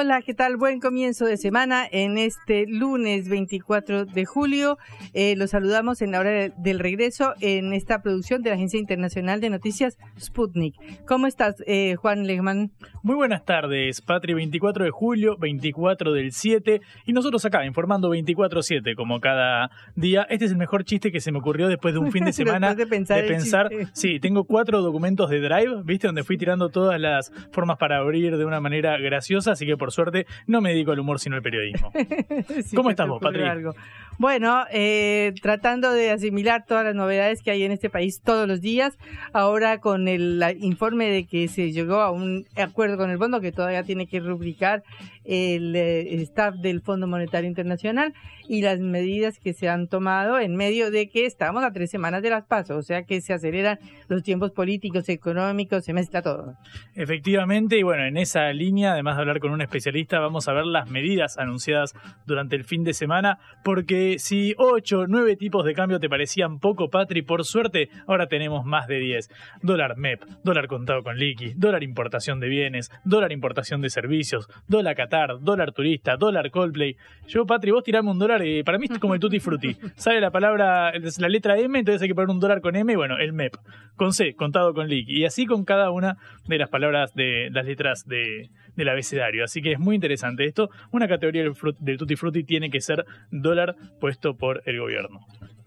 [0.00, 0.56] Hola, ¿qué tal?
[0.56, 4.78] Buen comienzo de semana en este lunes 24 de julio.
[5.12, 9.40] Eh, los saludamos en la hora del regreso en esta producción de la Agencia Internacional
[9.40, 10.76] de Noticias Sputnik.
[11.04, 12.70] ¿Cómo estás, eh, Juan Legman?
[13.02, 14.34] Muy buenas tardes, Patri.
[14.34, 16.80] 24 de julio, 24 del 7.
[17.04, 20.28] Y nosotros acá, informando 24-7, como cada día.
[20.30, 22.76] Este es el mejor chiste que se me ocurrió después de un fin de semana.
[22.76, 23.22] de pensar.
[23.22, 26.06] De pensar sí, tengo cuatro documentos de Drive, ¿viste?
[26.06, 29.50] Donde fui tirando todas las formas para abrir de una manera graciosa.
[29.50, 31.92] Así que por suerte no me dedico al humor sino al periodismo.
[32.64, 33.42] sí, ¿Cómo estás vos, Patri?
[33.42, 33.74] Algo.
[34.18, 38.60] Bueno, eh, tratando de asimilar todas las novedades que hay en este país todos los
[38.60, 38.98] días,
[39.32, 43.52] ahora con el informe de que se llegó a un acuerdo con el fondo que
[43.52, 44.82] todavía tiene que rubricar
[45.28, 48.14] el, el staff del Fondo Monetario Internacional
[48.48, 52.22] y las medidas que se han tomado en medio de que estamos a tres semanas
[52.22, 56.54] de las pasos, o sea que se aceleran los tiempos políticos, económicos, se mezcla todo.
[56.94, 60.64] Efectivamente, y bueno, en esa línea, además de hablar con un especialista, vamos a ver
[60.64, 61.94] las medidas anunciadas
[62.26, 66.88] durante el fin de semana, porque si ocho, nueve tipos de cambio te parecían poco,
[66.88, 69.28] Patri, por suerte ahora tenemos más de 10.
[69.62, 74.96] Dólar MEP, dólar contado con liqui, dólar importación de bienes, dólar importación de servicios, dólar
[74.96, 76.96] Qatar, dólar turista, dólar Coldplay.
[77.26, 79.76] Yo, Patri, vos tirame un dólar y para mí es como el tutti frutti.
[79.96, 83.18] Sale la palabra, la letra M, entonces hay que poner un dólar con M, bueno,
[83.18, 83.56] el MEP,
[83.96, 85.20] con C, contado con liqui.
[85.20, 89.44] Y así con cada una de las palabras de las letras de, del abecedario.
[89.44, 90.70] Así que es muy interesante esto.
[90.92, 95.20] Una categoría del, frut, del tutti frutti tiene que ser dólar puesto por el gobierno.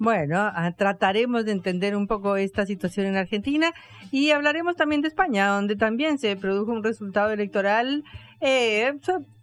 [0.04, 3.72] Bueno, trataremos de entender un poco esta situación en Argentina
[4.12, 8.04] y hablaremos también de España, donde también se produjo un resultado electoral,
[8.40, 8.94] eh,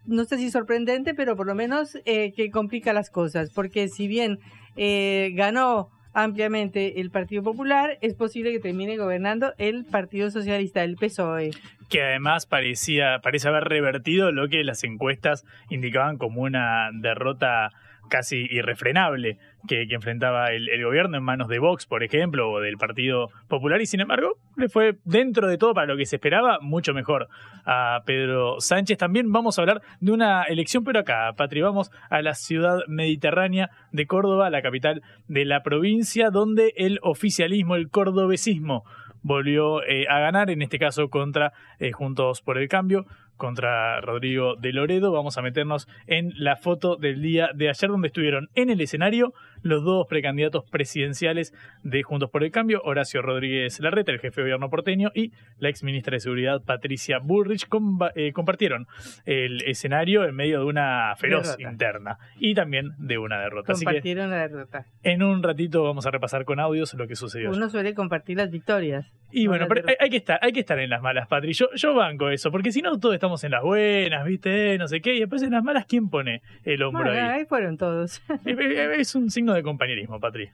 [0.09, 4.09] no sé si sorprendente, pero por lo menos eh, que complica las cosas, porque si
[4.09, 4.39] bien
[4.77, 10.97] eh, ganó ampliamente el Partido Popular, es posible que termine gobernando el Partido Socialista, el
[10.97, 11.51] PSOE.
[11.89, 17.71] Que además parecía, parece haber revertido lo que las encuestas indicaban como una derrota
[18.09, 22.77] casi irrefrenable que, enfrentaba el, el, gobierno en manos de Vox, por ejemplo, o del
[22.77, 26.59] Partido Popular, y sin embargo le fue dentro de todo para lo que se esperaba
[26.61, 27.29] mucho mejor
[27.65, 28.99] a Pedro Sánchez.
[28.99, 33.71] También vamos a hablar de una elección, pero acá, Patri, vamos a la ciudad mediterránea
[33.93, 38.85] de Córdoba, la capital de la provincia, donde el oficialismo, el cordobesismo,
[39.23, 43.07] volvió eh, a ganar, en este caso contra eh, Juntos por el Cambio,
[43.39, 45.11] contra Rodrigo de Loredo.
[45.13, 49.33] Vamos a meternos en la foto del día de ayer, donde estuvieron en el escenario
[49.63, 54.47] los dos precandidatos presidenciales de Juntos por el Cambio, Horacio Rodríguez Larreta, el jefe de
[54.47, 57.67] gobierno porteño, y la ex ministra de Seguridad, Patricia Bullrich,
[58.15, 58.87] eh, compartieron
[59.25, 61.71] el escenario en medio de una feroz derrota.
[61.71, 63.73] interna y también de una derrota.
[63.73, 64.87] Compartieron la derrota.
[65.03, 67.51] En un ratito vamos a repasar con audios lo que sucedió.
[67.51, 69.11] Uno suele compartir las victorias.
[69.31, 71.53] Y bueno, pero hay, hay, que estar, hay que estar en las malas, Patri.
[71.53, 74.79] Yo, yo banco eso, porque si no todos estamos en las buenas, ¿viste?
[74.79, 77.41] No sé qué, y después en las malas, ¿quién pone el hombro bueno, ahí?
[77.41, 78.23] ahí fueron todos.
[78.47, 80.51] es un signo de compañerismo, Patri.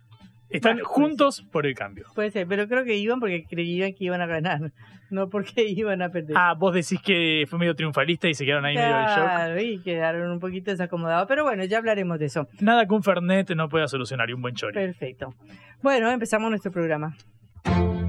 [0.50, 1.46] Están bueno, juntos ser.
[1.50, 2.04] por el cambio.
[2.14, 4.72] Puede ser, pero creo que iban porque creían que iban a ganar,
[5.10, 6.36] no porque iban a perder.
[6.36, 9.08] Ah, vos decís que fue medio triunfalista y se quedaron ahí claro, medio
[9.54, 9.80] del shock.
[9.80, 12.46] y quedaron un poquito desacomodados, pero bueno, ya hablaremos de eso.
[12.60, 14.74] Nada que un Fernet no pueda solucionar y un buen chori.
[14.74, 15.34] Perfecto.
[15.82, 17.16] Bueno, empezamos nuestro programa.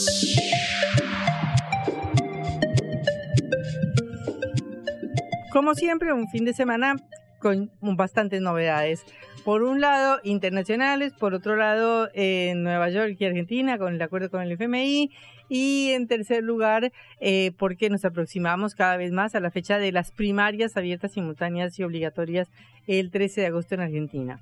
[5.57, 6.97] Como siempre, un fin de semana
[7.39, 9.03] con bastantes novedades.
[9.43, 14.29] Por un lado, internacionales, por otro lado, en Nueva York y Argentina, con el acuerdo
[14.29, 15.09] con el FMI.
[15.49, 19.91] Y en tercer lugar, eh, porque nos aproximamos cada vez más a la fecha de
[19.91, 22.47] las primarias abiertas, simultáneas y obligatorias
[22.85, 24.39] el 13 de agosto en Argentina.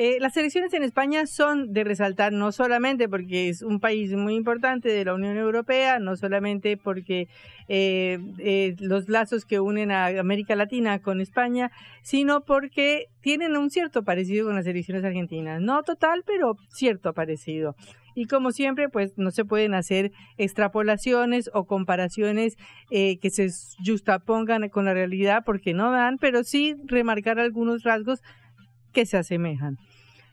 [0.00, 4.36] Eh, las elecciones en España son de resaltar no solamente porque es un país muy
[4.36, 7.26] importante de la Unión Europea, no solamente porque
[7.66, 11.72] eh, eh, los lazos que unen a América Latina con España,
[12.02, 15.60] sino porque tienen un cierto parecido con las elecciones argentinas.
[15.60, 17.74] No total, pero cierto parecido.
[18.14, 22.56] Y como siempre, pues no se pueden hacer extrapolaciones o comparaciones
[22.88, 23.48] que se
[23.84, 28.22] justapongan con la realidad porque no dan, pero sí remarcar algunos rasgos
[28.92, 29.76] que se asemejan.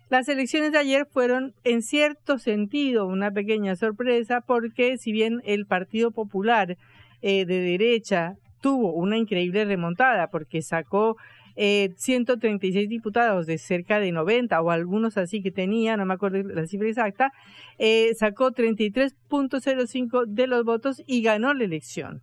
[0.09, 5.65] Las elecciones de ayer fueron en cierto sentido una pequeña sorpresa porque si bien el
[5.65, 6.77] Partido Popular
[7.23, 11.17] eh, de derecha tuvo una increíble remontada porque sacó
[11.55, 16.43] eh, 136 diputados de cerca de 90 o algunos así que tenía, no me acuerdo
[16.43, 17.31] la cifra exacta,
[17.79, 22.21] eh, sacó 33.05 de los votos y ganó la elección.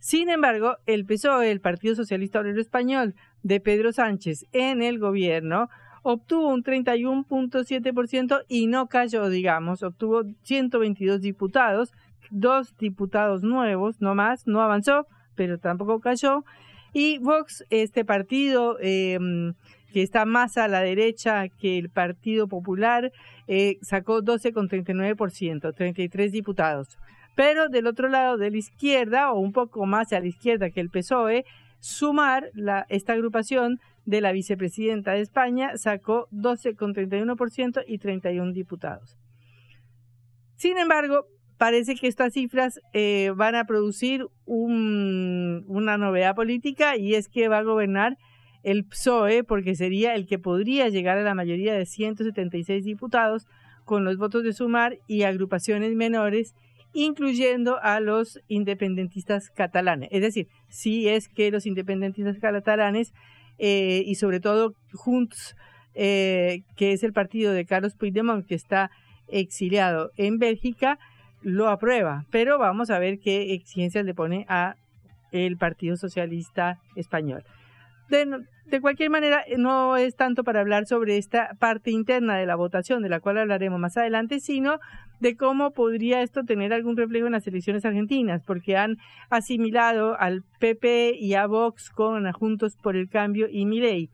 [0.00, 5.68] Sin embargo, el PSOE, el Partido Socialista Obrero Español de Pedro Sánchez en el gobierno,
[6.10, 11.92] obtuvo un 31.7% y no cayó, digamos, obtuvo 122 diputados,
[12.30, 16.44] dos diputados nuevos, no más, no avanzó, pero tampoco cayó.
[16.94, 19.52] Y Vox, este partido em,
[19.92, 23.12] que está más a la derecha que el Partido Popular,
[23.46, 26.96] eh, sacó 12,39%, 33 diputados.
[27.34, 30.80] Pero del otro lado de la izquierda, o un poco más a la izquierda que
[30.80, 31.44] el PSOE,
[31.80, 33.78] Sumar, la, esta agrupación
[34.08, 39.18] de la vicepresidenta de España, sacó 12,31% y 31 diputados.
[40.56, 41.26] Sin embargo,
[41.58, 47.48] parece que estas cifras eh, van a producir un, una novedad política y es que
[47.48, 48.16] va a gobernar
[48.62, 53.46] el PSOE porque sería el que podría llegar a la mayoría de 176 diputados
[53.84, 56.54] con los votos de Sumar y agrupaciones menores
[56.94, 60.08] incluyendo a los independentistas catalanes.
[60.10, 63.12] Es decir, si es que los independentistas catalanes
[63.58, 65.56] eh, y sobre todo Junts,
[65.94, 68.90] eh, que es el partido de Carlos Puigdemont, que está
[69.28, 70.98] exiliado en Bélgica,
[71.42, 72.24] lo aprueba.
[72.30, 74.74] Pero vamos a ver qué exigencias le pone a
[75.32, 77.44] el Partido Socialista Español.
[78.08, 83.02] De, cualquier manera, no es tanto para hablar sobre esta parte interna de la votación,
[83.02, 84.78] de la cual hablaremos más adelante, sino
[85.20, 88.96] de cómo podría esto tener algún reflejo en las elecciones argentinas, porque han
[89.30, 94.10] asimilado al PP y a Vox con Juntos por el Cambio y Milei.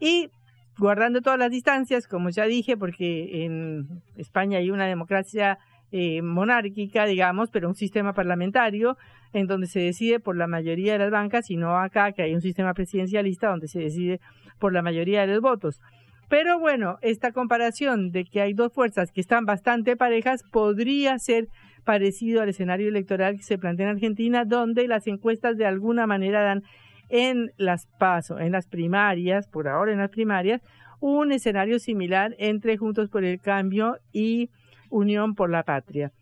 [0.00, 0.30] Y
[0.78, 5.58] guardando todas las distancias, como ya dije, porque en España hay una democracia
[5.92, 8.96] eh, monárquica, digamos, pero un sistema parlamentario
[9.32, 12.34] en donde se decide por la mayoría de las bancas y no acá que hay
[12.34, 14.20] un sistema presidencialista donde se decide
[14.58, 15.80] por la mayoría de los votos.
[16.28, 21.48] Pero bueno, esta comparación de que hay dos fuerzas que están bastante parejas podría ser
[21.84, 26.42] parecido al escenario electoral que se plantea en Argentina, donde las encuestas de alguna manera
[26.42, 26.62] dan
[27.10, 30.62] en las pasos, en las primarias, por ahora en las primarias,
[31.00, 34.48] un escenario similar entre Juntos por el Cambio y
[34.92, 36.12] Unión por la Patria.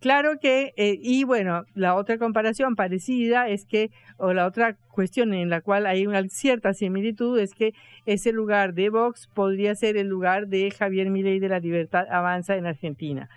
[0.00, 5.32] Claro que, eh, y bueno, la otra comparación parecida es que, o la otra cuestión
[5.32, 7.72] en la cual hay una cierta similitud es que
[8.04, 12.56] ese lugar de Vox podría ser el lugar de Javier Milei de la Libertad Avanza
[12.56, 13.28] en Argentina.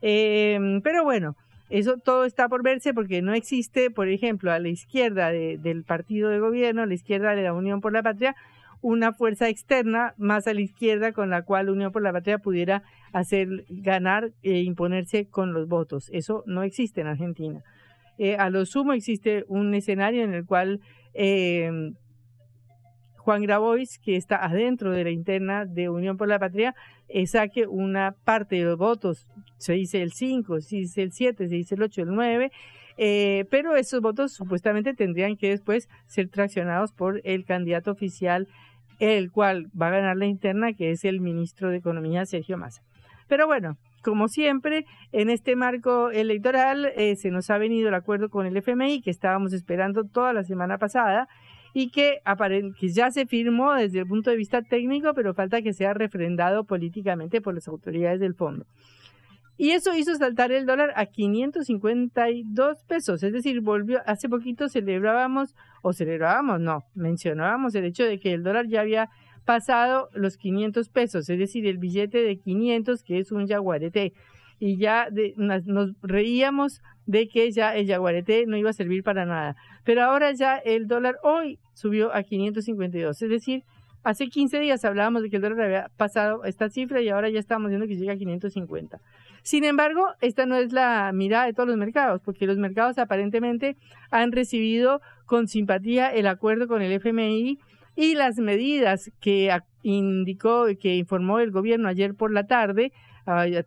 [0.00, 1.36] Em, pero bueno,
[1.68, 6.30] eso todo está por verse porque no existe, por ejemplo, a la izquierda del partido
[6.30, 8.34] de gobierno, a la izquierda de la Unión por la Patria,
[8.80, 12.82] una fuerza externa más a la izquierda con la cual Unión por la Patria pudiera
[13.12, 16.10] hacer ganar e imponerse con los votos.
[16.12, 17.62] Eso no existe en Argentina.
[18.18, 20.80] Eh, a lo sumo existe un escenario en el cual
[21.14, 21.92] eh,
[23.26, 26.76] Juan Grabois, que está adentro de la interna de Unión por la Patria,
[27.08, 29.26] eh, saque una parte de los votos,
[29.58, 32.52] se dice el 5, se dice el 7, se dice el 8, el 9,
[32.96, 38.48] pero esos votos supuestamente tendrían que después ser traccionados por el candidato oficial
[38.98, 42.82] el cual va a ganar la interna, que es el ministro de Economía, Sergio Massa.
[43.28, 48.28] Pero bueno, como siempre, en este marco electoral eh, se nos ha venido el acuerdo
[48.28, 51.28] con el FMI que estábamos esperando toda la semana pasada
[51.74, 52.20] y que,
[52.78, 56.64] que ya se firmó desde el punto de vista técnico, pero falta que sea refrendado
[56.64, 58.64] políticamente por las autoridades del fondo.
[59.58, 65.54] Y eso hizo saltar el dólar a 552 pesos, es decir, volvió, hace poquito celebrábamos,
[65.82, 69.08] o celebrábamos, no, mencionábamos el hecho de que el dólar ya había
[69.46, 74.12] pasado los 500 pesos, es decir, el billete de 500 que es un yaguarete.
[74.58, 79.54] Y ya nos reíamos de que ya el yaguarete no iba a servir para nada.
[79.84, 83.64] Pero ahora ya el dólar hoy subió a 552, es decir,
[84.02, 87.38] hace 15 días hablábamos de que el dólar había pasado esta cifra y ahora ya
[87.38, 88.98] estamos viendo que llega a 550.
[89.46, 93.76] Sin embargo, esta no es la mirada de todos los mercados, porque los mercados aparentemente
[94.10, 97.60] han recibido con simpatía el acuerdo con el FMI
[97.94, 102.90] y las medidas que indicó, que informó el gobierno ayer por la tarde,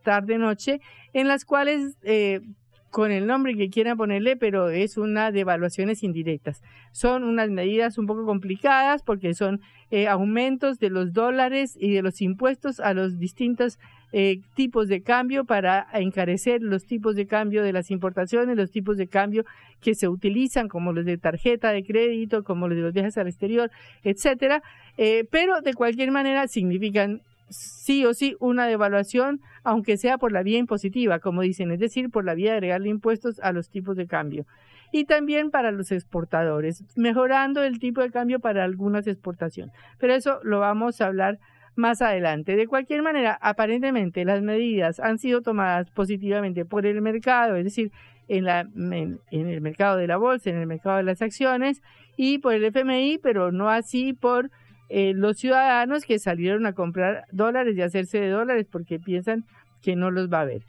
[0.04, 0.82] tarde-noche,
[1.14, 2.42] en las cuales eh,
[2.90, 6.62] con el nombre que quieran ponerle, pero es una de evaluaciones indirectas.
[6.92, 12.02] Son unas medidas un poco complicadas porque son eh, aumentos de los dólares y de
[12.02, 13.80] los impuestos a los distintos
[14.12, 18.98] eh, tipos de cambio para encarecer los tipos de cambio de las importaciones, los tipos
[18.98, 19.46] de cambio
[19.82, 23.28] que se utilizan, como los de tarjeta de crédito, como los de los viajes al
[23.28, 23.70] exterior,
[24.04, 24.64] etcétera.
[24.98, 30.44] Eh, pero de cualquier manera significan sí o sí una devaluación, aunque sea por la
[30.44, 33.96] vía impositiva, como dicen, es decir, por la vía de agregarle impuestos a los tipos
[33.96, 34.46] de cambio.
[34.92, 39.74] Y también para los exportadores, mejorando el tipo de cambio para algunas exportaciones.
[40.00, 41.40] Pero eso lo vamos a hablar
[41.76, 42.56] más adelante.
[42.56, 47.92] De cualquier manera, aparentemente las medidas han sido tomadas positivamente por el mercado, es decir,
[48.28, 51.82] en, la, en, el mercado de la bolsa, en el mercado de las acciones
[52.16, 54.52] y por el FMI, pero no así por
[54.90, 59.46] eh, los ciudadanos que salieron a comprar dólares y hacerse de dólares porque piensan
[59.82, 60.64] que no los va a ver.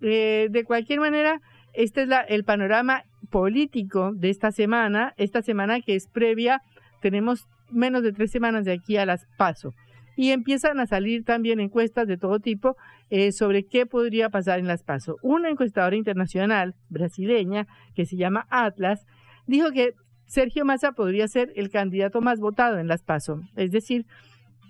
[0.00, 1.40] Eh, de cualquier manera,
[1.72, 6.60] este es el panorama político de esta semana, esta semana que es previa,
[7.00, 9.72] tenemos menos de tres semanas de aquí a las PASO.
[10.16, 12.76] Y empiezan a salir también encuestas de todo tipo
[13.10, 15.16] eh, sobre qué podría pasar en las PASO.
[15.22, 17.66] Una encuestadora internacional brasileña
[17.96, 19.04] que se llama Atlas
[19.46, 19.94] dijo que
[20.26, 23.40] Sergio Massa podría ser el candidato más votado en las PASO.
[23.56, 24.06] Es decir,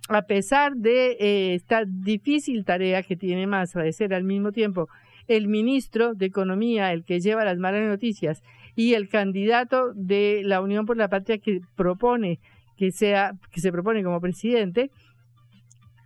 [0.09, 4.89] a pesar de eh, esta difícil tarea que tiene Massa de ser al mismo tiempo
[5.27, 8.43] el ministro de Economía, el que lleva las malas noticias,
[8.77, 12.41] y el candidato de la Unión por la Patria que propone
[12.77, 14.91] que sea que se propone como presidente,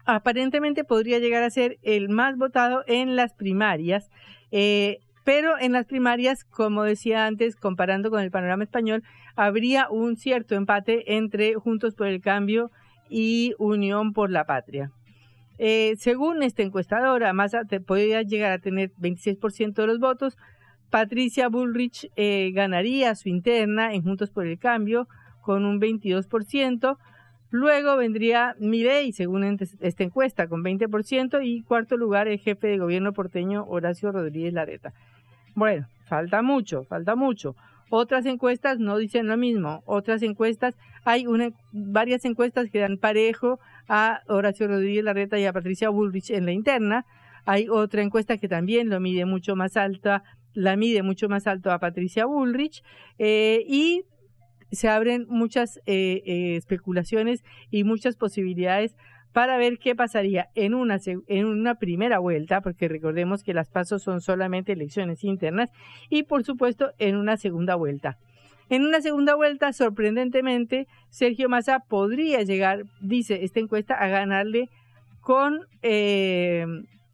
[0.05, 4.11] aparentemente podría llegar a ser el más votado en las primarias.
[4.51, 9.03] Eh, pero en las primarias, como decía antes, comparando con el panorama español,
[9.37, 12.71] habría un cierto empate entre Juntos por el Cambio
[13.11, 14.91] y Unión por la Patria.
[15.59, 20.39] Eh, según esta encuestadora, Massa podría llegar a tener 26% de los votos.
[20.89, 25.09] Patricia Bullrich eh, ganaría su interna en Juntos por el Cambio
[25.43, 26.97] con un 22%.
[27.51, 31.41] Luego vendría Milei, según esta encuesta, con 20%.
[31.45, 34.95] Y cuarto lugar, el jefe de gobierno porteño Horacio Rodríguez Lareta.
[35.59, 37.57] Bueno, falta mucho, falta mucho.
[37.91, 39.83] Otras encuestas no dicen lo mismo.
[39.87, 45.53] Otras encuestas, hay una, varias encuestas que dan parejo a Horacio Rodríguez Larreta y a
[45.53, 47.07] Patricia Bullrich en la interna.
[47.45, 50.23] Hay otra encuesta que también lo mide mucho más alta,
[50.55, 52.85] la mide mucho más alto a Patricia Bullrich.
[53.19, 54.05] Eh, y
[54.71, 58.95] se abren muchas eh, eh, especulaciones y muchas posibilidades
[59.33, 64.03] para ver qué pasaría en una, en una primera vuelta, porque recordemos que las pasos
[64.03, 65.71] son solamente elecciones internas,
[66.09, 68.17] y por supuesto en una segunda vuelta.
[68.71, 74.69] En una segunda vuelta, sorprendentemente, Sergio Massa podría llegar, dice esta encuesta, a ganarle
[75.21, 76.67] con eh,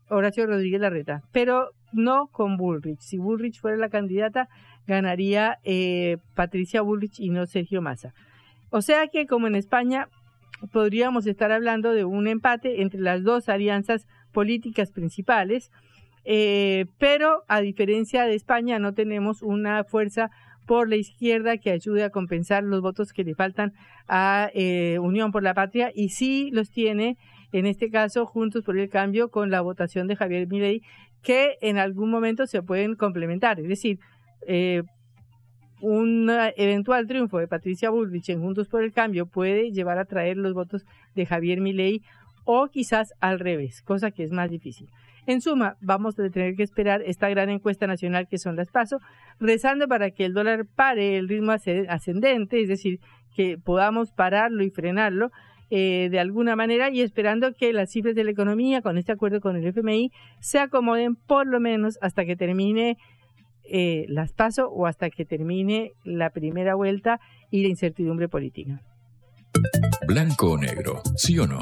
[0.08, 3.00] Horacio Rodríguez Larreta, pero no con Bullrich.
[3.00, 4.48] Si Bullrich fuera la candidata,
[4.86, 8.12] ganaría eh, Patricia Bullrich y no Sergio Massa.
[8.70, 10.08] O sea que, como en España,
[10.72, 15.70] podríamos estar hablando de un empate entre las dos alianzas políticas principales,
[16.24, 20.30] eh, pero a diferencia de España no tenemos una fuerza
[20.66, 23.72] por la izquierda que ayude a compensar los votos que le faltan
[24.08, 27.18] a eh, Unión por la Patria y sí los tiene
[27.52, 30.82] en este caso Juntos por el Cambio con la votación de Javier Milei
[31.22, 33.98] que en algún momento se pueden complementar, es decir,
[34.46, 34.82] eh,
[35.84, 40.38] un eventual triunfo de Patricia Bullrich en Juntos por el Cambio puede llevar a traer
[40.38, 42.02] los votos de Javier Milei
[42.44, 44.88] o quizás al revés, cosa que es más difícil.
[45.26, 48.98] En suma, vamos a tener que esperar esta gran encuesta nacional que son las PASO,
[49.40, 53.00] rezando para que el dólar pare el ritmo ascendente, es decir,
[53.34, 55.30] que podamos pararlo y frenarlo
[55.70, 59.40] eh, de alguna manera y esperando que las cifras de la economía con este acuerdo
[59.40, 62.96] con el FMI se acomoden por lo menos hasta que termine
[63.64, 68.82] eh, las paso o hasta que termine la primera vuelta y la incertidumbre política.
[70.06, 71.60] Blanco o negro, sí o no.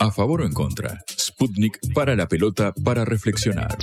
[0.00, 0.98] A favor o en contra.
[1.08, 3.76] Sputnik para la pelota para reflexionar.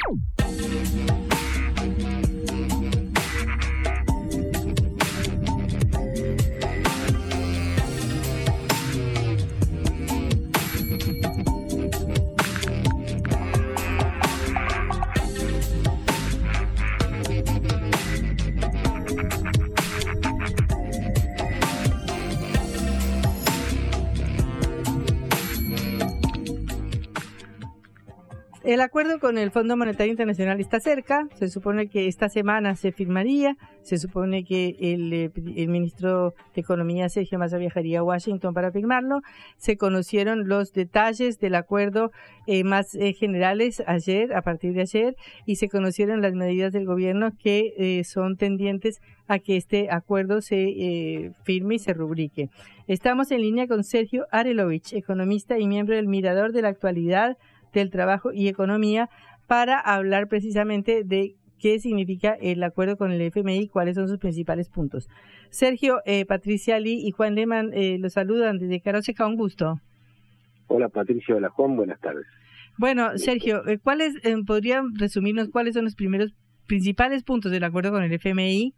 [28.69, 32.91] El acuerdo con el Fondo Monetario Internacional está cerca, se supone que esta semana se
[32.91, 35.31] firmaría, se supone que el, eh,
[35.67, 39.21] ministro de Economía Sergio Massa viajaría a Washington para firmarlo.
[39.57, 42.11] Se conocieron los detalles del acuerdo
[42.45, 45.15] eh, más eh, generales ayer, a partir de ayer,
[45.47, 51.33] y se conocieron las medidas del gobierno que son tendientes a que este acuerdo se
[51.43, 52.49] firme y se rubrique.
[52.85, 57.35] Estamos en línea con Sergio Arelovich, economista y miembro del Mirador de la Actualidad
[57.73, 59.09] del Trabajo y Economía
[59.47, 64.17] para hablar precisamente de qué significa el acuerdo con el FMI y cuáles son sus
[64.17, 65.09] principales puntos.
[65.49, 69.79] Sergio, eh, Patricia Lee y Juan Lehmann eh, los saludan desde Caroseca, un gusto.
[70.67, 72.25] Hola Patricia, hola Juan, buenas tardes.
[72.77, 76.33] Bueno, Sergio, eh, ¿cuáles podrían resumirnos cuáles son los primeros
[76.65, 78.73] principales puntos del acuerdo con el FMI?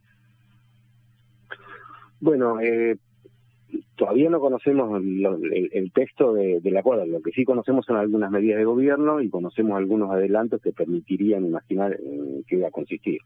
[2.21, 2.97] Bueno, eh,
[3.95, 8.65] todavía no conocemos el, texto del acuerdo, lo que sí conocemos son algunas medidas de
[8.65, 13.19] gobierno y conocemos algunos adelantos que permitirían imaginar en qué iba a consistir.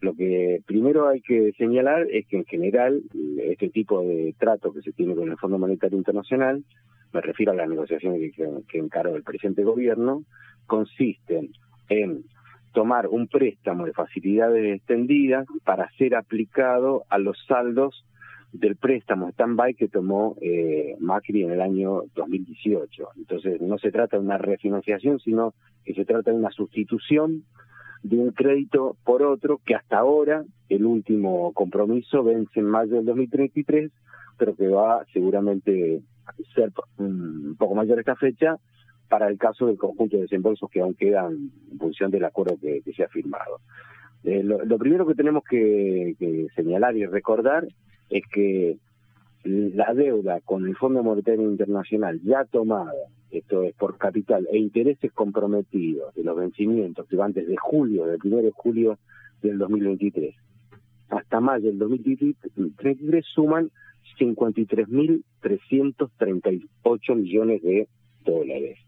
[0.00, 3.02] Lo que primero hay que señalar es que en general
[3.38, 6.64] este tipo de trato que se tiene con el Fondo Monetario Internacional,
[7.12, 10.24] me refiero a las negociaciones que, que encaró el presente gobierno,
[10.66, 11.50] consisten
[11.88, 12.24] en
[12.72, 18.04] tomar un préstamo de facilidades extendidas para ser aplicado a los saldos
[18.52, 23.08] del préstamo stand-by que tomó eh, Macri en el año 2018.
[23.16, 25.54] Entonces, no se trata de una refinanciación, sino
[25.84, 27.44] que se trata de una sustitución
[28.02, 33.06] de un crédito por otro que hasta ahora, el último compromiso vence en mayo del
[33.06, 33.90] 2033,
[34.36, 38.56] pero que va seguramente a ser un poco mayor esta fecha
[39.08, 42.82] para el caso del conjunto de desembolsos que aún quedan en función del acuerdo que,
[42.94, 43.60] se ha firmado.
[44.24, 47.66] Eh, lo, primero que tenemos que señalar y recordar
[48.12, 48.78] es que
[49.44, 52.92] la deuda con el Fondo Monetario Internacional ya tomada,
[53.30, 58.20] esto es por capital, e intereses comprometidos de los vencimientos que van desde julio, del
[58.22, 58.98] 1 de julio
[59.42, 60.36] del 2023
[61.12, 63.70] hasta mayo del 2033 suman
[64.18, 67.88] 53.338 millones de
[68.24, 68.78] dólares.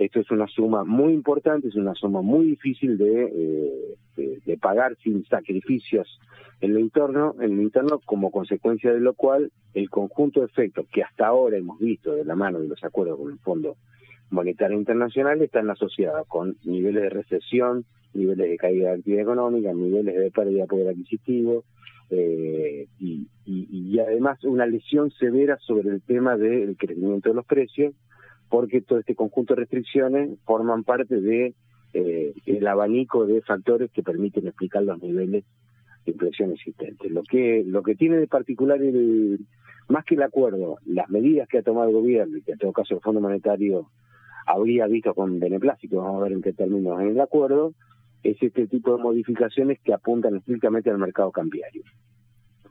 [0.00, 5.26] Esto es una suma muy importante, es una suma muy difícil de, eh, pagar sin
[5.26, 6.18] sacrificios
[6.62, 10.86] en el entorno, en el interno, como consecuencia de lo cual el conjunto de efectos
[10.90, 13.76] que hasta ahora hemos visto de la mano de los acuerdos con el Fondo
[14.30, 17.84] Monetario Internacional están asociados con niveles de recesión,
[18.14, 21.64] niveles de caída de actividad económica, niveles de pérdida de poder adquisitivo,
[22.08, 27.94] eh, y, y, además una lesión severa sobre el tema del crecimiento de los precios,
[28.50, 31.54] porque todo este conjunto de restricciones forman parte de
[31.94, 35.44] eh, el abanico de factores que permiten explicar los niveles
[36.04, 37.10] de inflación existentes.
[37.10, 39.40] Lo que lo que tiene de particular el
[39.88, 42.72] más que el acuerdo, las medidas que ha tomado el gobierno y que en todo
[42.72, 43.90] caso el Fondo Monetario
[44.46, 47.74] habría visto con beneplácito, vamos a ver en qué términos en el acuerdo,
[48.22, 51.82] es este tipo de modificaciones que apuntan estrictamente al mercado cambiario.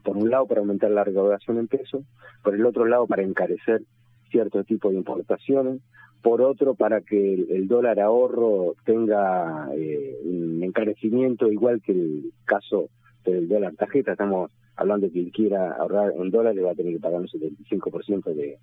[0.03, 2.05] Por un lado, para aumentar la recaudación en pesos,
[2.43, 3.81] por el otro lado, para encarecer
[4.29, 5.81] cierto tipo de importaciones,
[6.21, 12.89] por otro para que el, dólar ahorro tenga eh, un encarecimiento igual que el caso
[13.23, 16.99] del dólar tarjeta, estamos hablando de quien quiera ahorrar en dólares va a tener que
[16.99, 18.57] pagar un 75% de,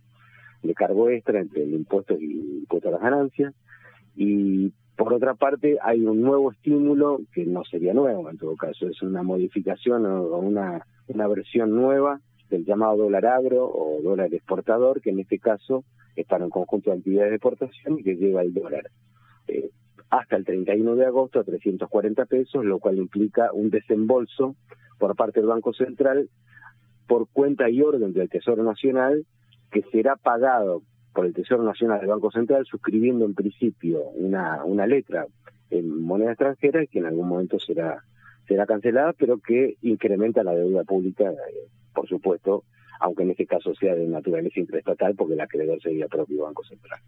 [0.62, 3.54] de cargo extra entre el impuesto y el las ganancias,
[4.16, 8.88] y por otra parte hay un nuevo estímulo que no sería nuevo en todo caso,
[8.88, 15.00] es una modificación o una, una versión nueva del llamado dólar agro o dólar exportador,
[15.00, 18.42] que en este caso es para un conjunto de actividades de exportación y que lleva
[18.42, 18.90] el dólar
[19.48, 19.70] eh,
[20.10, 24.56] hasta el 31 de agosto a 340 pesos, lo cual implica un desembolso
[24.98, 26.30] por parte del Banco Central
[27.06, 29.26] por cuenta y orden del Tesoro Nacional
[29.70, 30.82] que será pagado
[31.12, 35.26] por el Tesoro Nacional del Banco Central suscribiendo en principio una, una letra
[35.70, 38.02] en moneda extranjera y que en algún momento será
[38.46, 42.64] será cancelada, pero que incrementa la deuda pública eh, por supuesto,
[43.00, 47.00] aunque en este caso sea de naturaleza interestatal, porque el acreedor sería propio Banco Central.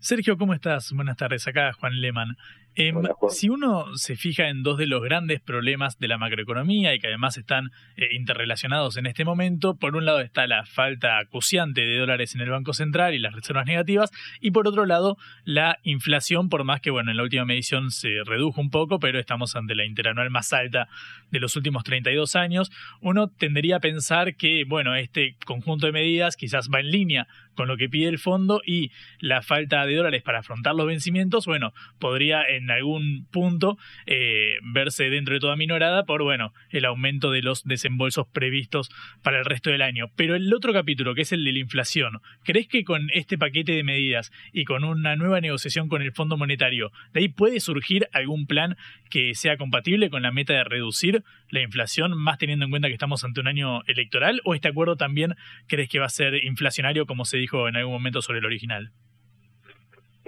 [0.00, 0.92] Sergio, ¿cómo estás?
[0.92, 2.36] Buenas tardes, acá Juan Lehmann.
[2.80, 2.94] Em,
[3.30, 7.08] si uno se fija en dos de los grandes problemas de la macroeconomía y que
[7.08, 11.98] además están eh, interrelacionados en este momento, por un lado está la falta acuciante de
[11.98, 16.48] dólares en el Banco Central y las reservas negativas, y por otro lado la inflación,
[16.48, 19.74] por más que bueno, en la última medición se redujo un poco, pero estamos ante
[19.74, 20.86] la interanual más alta
[21.32, 26.36] de los últimos 32 años, uno tendería a pensar que bueno, este conjunto de medidas
[26.36, 30.22] quizás va en línea con lo que pide el fondo y la falta de dólares
[30.22, 36.04] para afrontar los vencimientos, bueno, podría en algún punto eh, verse dentro de toda minorada
[36.04, 38.90] por, bueno, el aumento de los desembolsos previstos
[39.22, 40.06] para el resto del año.
[40.16, 43.72] Pero el otro capítulo, que es el de la inflación, ¿crees que con este paquete
[43.72, 48.08] de medidas y con una nueva negociación con el Fondo Monetario, de ahí puede surgir
[48.12, 48.76] algún plan
[49.10, 52.94] que sea compatible con la meta de reducir la inflación, más teniendo en cuenta que
[52.94, 54.40] estamos ante un año electoral?
[54.44, 55.34] ¿O este acuerdo también
[55.66, 58.92] crees que va a ser inflacionario, como se dijo en algún momento sobre el original?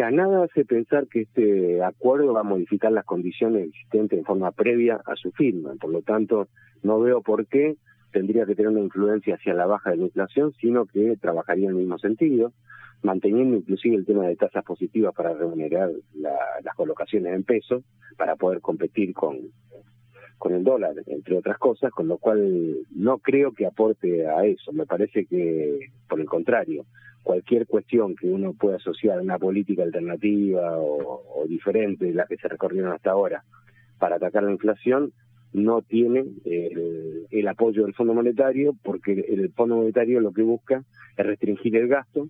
[0.02, 4.52] A nada hace pensar que este acuerdo va a modificar las condiciones existentes en forma
[4.52, 5.74] previa a su firma.
[5.80, 6.48] Por lo tanto,
[6.82, 7.76] no veo por qué
[8.12, 11.70] tendría que tener una influencia hacia la baja de la inflación, sino que trabajaría en
[11.70, 12.52] el mismo sentido,
[13.02, 17.84] manteniendo inclusive el tema de tasas positivas para remunerar las colocaciones en pesos,
[18.16, 19.38] para poder competir con,
[20.38, 24.72] con el dólar, entre otras cosas, con lo cual no creo que aporte a eso.
[24.72, 26.86] Me parece que, por el contrario,
[27.22, 32.36] cualquier cuestión que uno pueda asociar a una política alternativa o, diferente de la que
[32.36, 33.44] se recorrieron hasta ahora
[33.98, 35.12] para atacar la inflación,
[35.52, 40.84] no tiene el, apoyo del Fondo Monetario, porque el Fondo Monetario lo que busca
[41.16, 42.28] es restringir el gasto,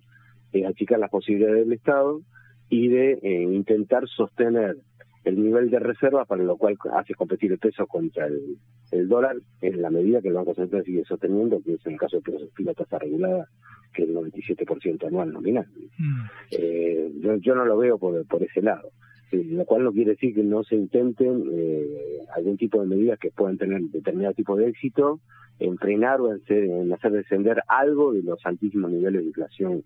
[0.67, 2.21] achicar las posibilidades del Estado
[2.69, 4.77] y de eh, intentar sostener
[5.23, 9.81] el nivel de reserva, para lo cual hace competir el peso contra el, dólar en
[9.81, 12.73] la medida que el Banco Central sigue sosteniendo, que es en el caso de la
[12.73, 13.47] tasa regulada,
[13.93, 15.65] que es el 97% anual nominal.
[15.97, 16.21] Mm.
[16.51, 18.91] Eh, yo, no lo veo por, por ese lado,
[19.31, 23.31] lo cual no quiere decir que no se intenten eh, algún tipo de medidas que
[23.31, 25.19] puedan tener determinado tipo de éxito
[25.59, 29.83] en frenar o en, en hacer descender algo de los altísimos niveles de inflación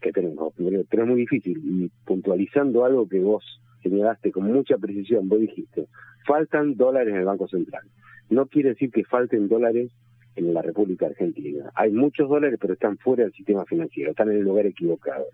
[0.00, 0.54] que tenemos.
[0.56, 1.60] Pero es muy difícil.
[1.64, 5.86] Y puntualizando algo que vos señalaste con mucha precisión, vos dijiste,
[6.26, 7.82] faltan dólares en el Banco Central.
[8.30, 9.92] No quiere decir que falten dólares
[10.36, 11.70] en la República Argentina.
[11.74, 15.26] Hay muchos dólares, pero están fuera del sistema financiero, están en el lugar equivocado.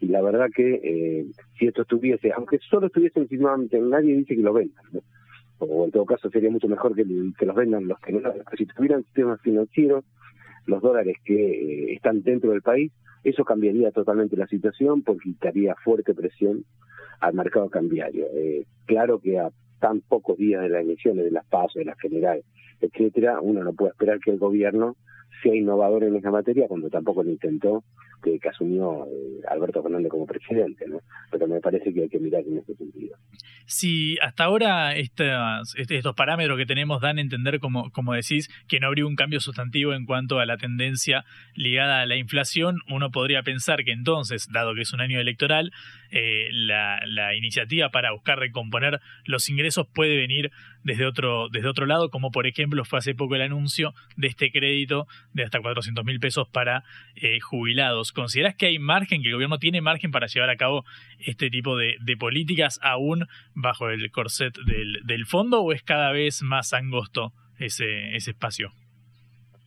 [0.00, 1.26] Y la verdad que eh,
[1.58, 4.84] si esto estuviese, aunque solo estuviese sistema, nadie dice que lo vendan,
[5.58, 8.20] o en todo caso sería mucho mejor que, los vendan los que no.
[8.56, 10.04] Si tuvieran sistema financiero,
[10.66, 12.92] los dólares que eh, están dentro del país,
[13.24, 16.64] eso cambiaría totalmente la situación porque quitaría fuerte presión
[17.20, 18.26] al mercado cambiario.
[18.34, 21.98] Eh, claro que a tan pocos días de las elecciones, de las pasos, de las
[21.98, 22.44] generales,
[22.80, 24.96] etcétera, uno no puede esperar que el gobierno
[25.42, 27.84] sea innovador en esa materia cuando tampoco lo intentó
[28.24, 31.00] que, asumió eh, Alberto Fernández como presidente, ¿no?
[31.30, 33.16] Pero me parece que hay que mirar en ese sentido.
[33.66, 35.30] Si hasta ahora este,
[35.76, 39.40] estos parámetros que tenemos dan a entender, como, como decís, que no habría un cambio
[39.40, 44.48] sustantivo en cuanto a la tendencia ligada a la inflación, uno podría pensar que entonces,
[44.52, 45.70] dado que es un año electoral,
[46.10, 50.50] eh, la iniciativa para buscar recomponer los ingresos puede venir
[50.84, 54.52] desde otro, desde otro lado, como por ejemplo fue hace poco el anuncio de este
[54.52, 56.84] crédito de hasta 400 mil pesos para
[57.16, 58.12] eh, jubilados.
[58.12, 60.84] ¿Consideras que hay margen, que el gobierno tiene margen para llevar a cabo
[61.18, 66.72] este tipo de, políticas aún bajo el corset del, fondo o es cada vez más
[66.72, 68.70] angosto ese, ese espacio?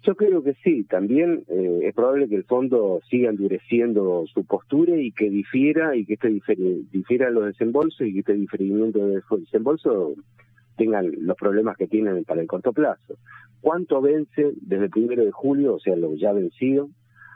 [0.03, 4.95] Yo creo que sí, también eh, es probable que el fondo siga endureciendo su postura
[4.95, 6.29] y que difiera y que este
[6.91, 10.13] difiera los desembolsos y que este diferimiento de desembolso
[10.77, 13.17] tengan los problemas que tienen para el corto plazo.
[13.61, 16.89] ¿Cuánto vence desde el primero de julio, o sea, lo ya vencido,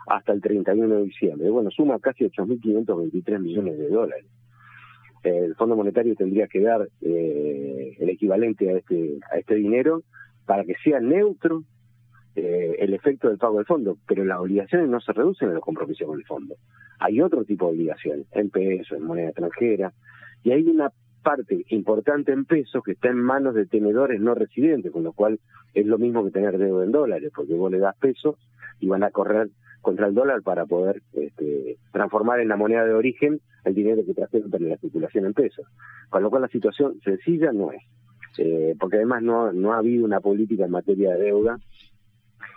[0.08, 1.50] hasta el 31 de diciembre?
[1.50, 4.26] Bueno, suma casi 8.523 millones de dólares.
[5.24, 10.04] El Fondo Monetario tendría que dar eh, el equivalente a este, a este dinero
[10.46, 11.64] para que sea neutro
[12.36, 15.64] eh, el efecto del pago del fondo, pero las obligaciones no se reducen en los
[15.64, 16.56] compromisos con el fondo.
[17.00, 19.94] Hay otro tipo de obligaciones, en pesos, en moneda extranjera,
[20.44, 20.92] y hay una
[21.22, 25.40] parte importante en pesos que está en manos de tenedores no residentes, con lo cual
[25.74, 28.36] es lo mismo que tener deuda en dólares, porque vos le das pesos
[28.80, 29.50] y van a correr
[29.82, 34.14] contra el dólar para poder este, transformar en la moneda de origen el dinero que
[34.14, 35.66] trajeron para la circulación en pesos.
[36.10, 37.82] Con lo cual la situación sencilla no es,
[38.38, 41.60] eh, porque además no, no ha habido una política en materia de deuda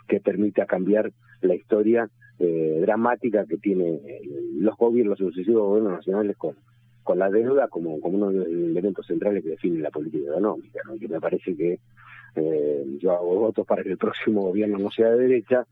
[0.09, 4.01] que permita cambiar la historia eh, dramática que tienen
[4.59, 6.57] los gobiernos, los sucesivos gobiernos nacionales con,
[7.05, 10.81] con la deuda como, como uno de los elementos centrales que define la política económica,
[10.87, 10.99] ¿no?
[10.99, 11.79] que me parece que
[12.35, 15.67] eh, yo hago votos para que el próximo gobierno no sea de derecha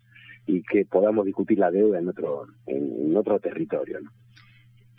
[0.47, 4.01] y que podamos discutir la deuda en otro, en, otro territorio.
[4.01, 4.11] ¿no?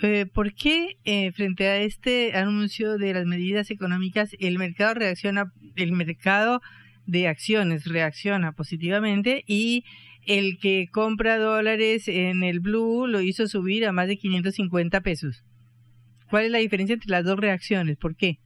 [0.01, 5.53] Eh, ¿Por qué eh, frente a este anuncio de las medidas económicas el mercado reacciona,
[5.75, 6.61] el mercado
[7.05, 9.83] de acciones reacciona positivamente y
[10.25, 15.43] el que compra dólares en el blue lo hizo subir a más de 550 pesos?
[16.29, 17.97] ¿Cuál es la diferencia entre las dos reacciones?
[17.97, 18.39] ¿Por qué?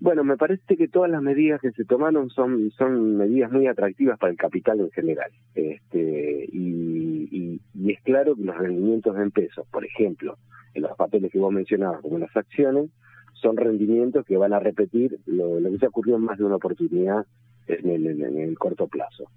[0.00, 4.18] Bueno, me parece que todas las medidas que se tomaron son, son medidas muy atractivas
[4.18, 5.30] para el capital en general.
[5.54, 10.36] Este, y, es claro que los rendimientos en pesos, por ejemplo,
[10.74, 12.90] en los papeles que vos mencionabas, como las acciones,
[13.34, 17.26] son rendimientos que van a repetir lo, que se ocurrió en más de una oportunidad
[17.66, 19.30] en el, en el corto plazo.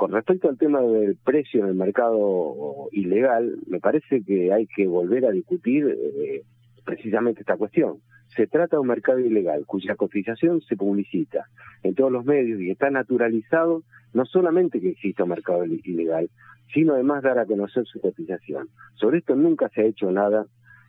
[0.00, 4.86] Con respecto al tema del precio en el mercado ilegal, me parece que hay que
[4.86, 6.42] volver a discutir eh,
[6.86, 7.98] precisamente esta cuestión.
[8.34, 11.44] Se trata de un mercado ilegal cuya cotización se publicita
[11.82, 13.82] en todos los medios y está naturalizado
[14.14, 16.30] no solamente que exista un mercado ilegal,
[16.72, 18.70] sino además dar a conocer su cotización.
[18.94, 20.46] Sobre esto nunca se ha hecho nada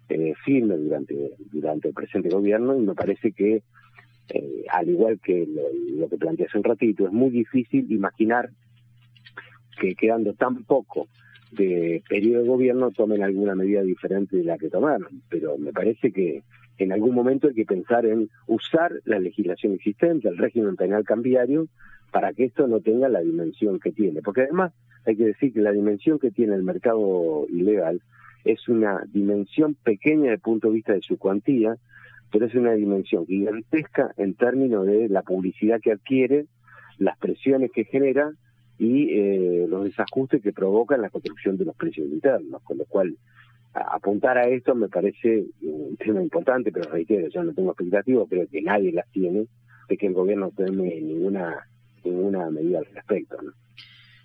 [0.08, 1.36] eh, firme durante,
[1.90, 3.62] el presente gobierno y me parece que,
[4.30, 5.64] eh, al igual que lo,
[6.00, 8.52] lo que planteé hace un ratito, es muy difícil imaginar
[9.82, 11.08] que quedando tan poco
[11.52, 15.24] de periodo de gobierno tomen alguna medida diferente de la que tomaron.
[15.28, 16.44] Pero me parece que
[16.78, 21.68] en algún momento hay que pensar en usar la legislación existente, el régimen penal cambiario,
[22.12, 24.22] para que esto no tenga la dimensión que tiene.
[24.22, 24.72] Porque además
[25.06, 28.02] hay que decir que la dimensión que tiene el mercado ilegal
[28.44, 31.76] es una dimensión pequeña desde el punto de vista de su cuantía,
[32.32, 36.46] pero es una dimensión gigantesca en términos de la publicidad que adquiere,
[37.00, 38.32] las presiones que genera
[38.82, 43.16] y eh, los desajustes que provocan la construcción de los precios internos, con lo cual
[43.74, 48.48] apuntar a esto me parece un tema importante, pero reitero, yo no tengo expectativas, creo
[48.50, 49.46] que nadie las tiene,
[49.88, 51.58] de que el gobierno tome ninguna,
[52.04, 53.38] ninguna medida al respecto.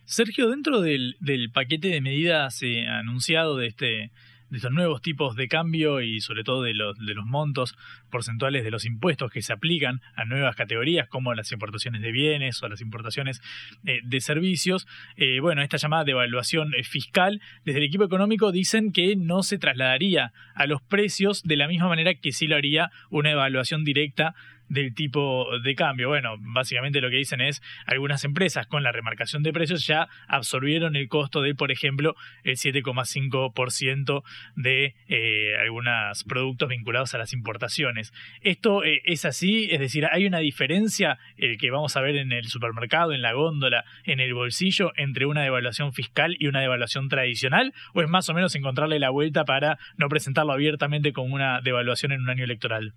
[0.06, 4.10] Sergio, dentro del, del paquete de medidas eh, anunciado de este
[4.50, 7.76] de estos nuevos tipos de cambio y sobre todo de los, de los montos
[8.10, 12.62] porcentuales de los impuestos que se aplican a nuevas categorías como las importaciones de bienes
[12.62, 13.40] o las importaciones
[13.84, 14.86] eh, de servicios.
[15.16, 19.58] Eh, bueno, esta llamada devaluación eh, fiscal, desde el equipo económico dicen que no se
[19.58, 24.34] trasladaría a los precios de la misma manera que sí lo haría una evaluación directa
[24.68, 26.08] del tipo de cambio.
[26.08, 30.96] Bueno, básicamente lo que dicen es algunas empresas con la remarcación de precios ya absorbieron
[30.96, 34.22] el costo de, por ejemplo, el 7,5%
[34.56, 38.12] de eh, algunos productos vinculados a las importaciones.
[38.40, 39.68] ¿Esto eh, es así?
[39.70, 43.32] Es decir, ¿hay una diferencia eh, que vamos a ver en el supermercado, en la
[43.32, 47.72] góndola, en el bolsillo, entre una devaluación fiscal y una devaluación tradicional?
[47.94, 52.12] ¿O es más o menos encontrarle la vuelta para no presentarlo abiertamente como una devaluación
[52.12, 52.94] en un año electoral?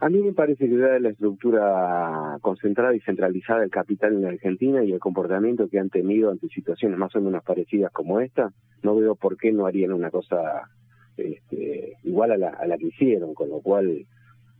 [0.00, 4.28] A mí me parece que dada la estructura concentrada y centralizada del capital en la
[4.28, 8.52] Argentina y el comportamiento que han tenido ante situaciones más o menos parecidas como esta,
[8.84, 10.68] no veo por qué no harían una cosa
[11.16, 14.06] este, igual a la, a la que hicieron, con lo cual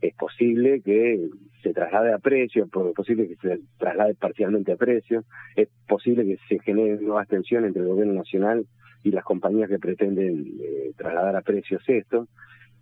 [0.01, 1.29] es posible que
[1.63, 5.23] se traslade a precio, es posible que se traslade parcialmente a precio,
[5.55, 8.65] es posible que se genere nuevas tensiones entre el gobierno nacional
[9.03, 12.27] y las compañías que pretenden eh, trasladar a precios esto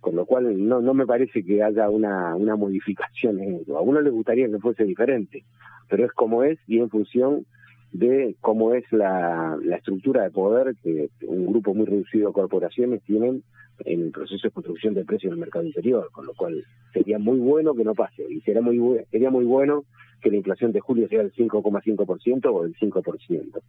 [0.00, 3.76] con lo cual no no me parece que haya una, una modificación en eso.
[3.76, 5.44] A uno le gustaría que fuese diferente,
[5.88, 7.46] pero es como es y en función
[7.92, 13.42] de cómo es la, estructura de poder que un grupo muy reducido de corporaciones tienen
[13.84, 17.18] en el proceso de construcción de precios en el mercado interior, con lo cual sería
[17.18, 18.78] muy bueno que no pase y sería muy
[19.10, 19.84] sería muy bueno
[20.20, 23.60] que la inflación de julio sea del 5,5% o del 5%.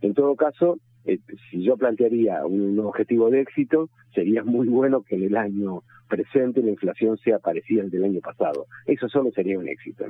[0.00, 1.18] En todo caso, eh,
[1.50, 6.62] si yo plantearía un objetivo de éxito, sería muy bueno que en el año presente
[6.62, 8.66] la inflación sea parecida al del año pasado.
[8.86, 10.04] Eso solo sería un éxito.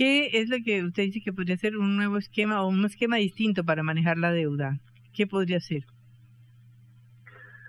[0.00, 3.16] ¿Qué es lo que usted dice que podría ser un nuevo esquema o un esquema
[3.16, 4.80] distinto para manejar la deuda?
[5.12, 5.82] ¿Qué podría ser?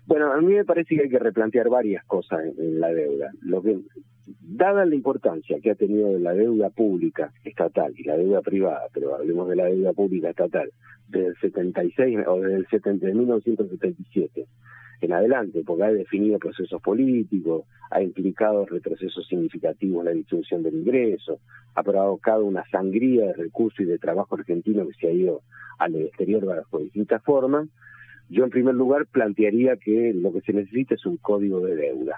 [0.05, 3.31] Bueno, a mí me parece que hay que replantear varias cosas en, la deuda.
[3.41, 3.81] Lo que,
[4.39, 9.13] dada la importancia que ha tenido la deuda pública estatal y la deuda privada, pero
[9.13, 10.71] hablemos de la deuda pública estatal,
[11.09, 14.47] desde el 76 o desde el 70, 1977
[15.01, 20.75] en adelante, porque ha definido procesos políticos, ha implicado retrocesos significativos en la distribución del
[20.75, 21.39] ingreso,
[21.75, 25.41] ha provocado una sangría de recursos y de trabajo argentino que se ha ido
[25.79, 27.67] al exterior bajo distintas formas,
[28.29, 32.15] yo en primer lugar plantearía que lo que se necesita es un código de deuda.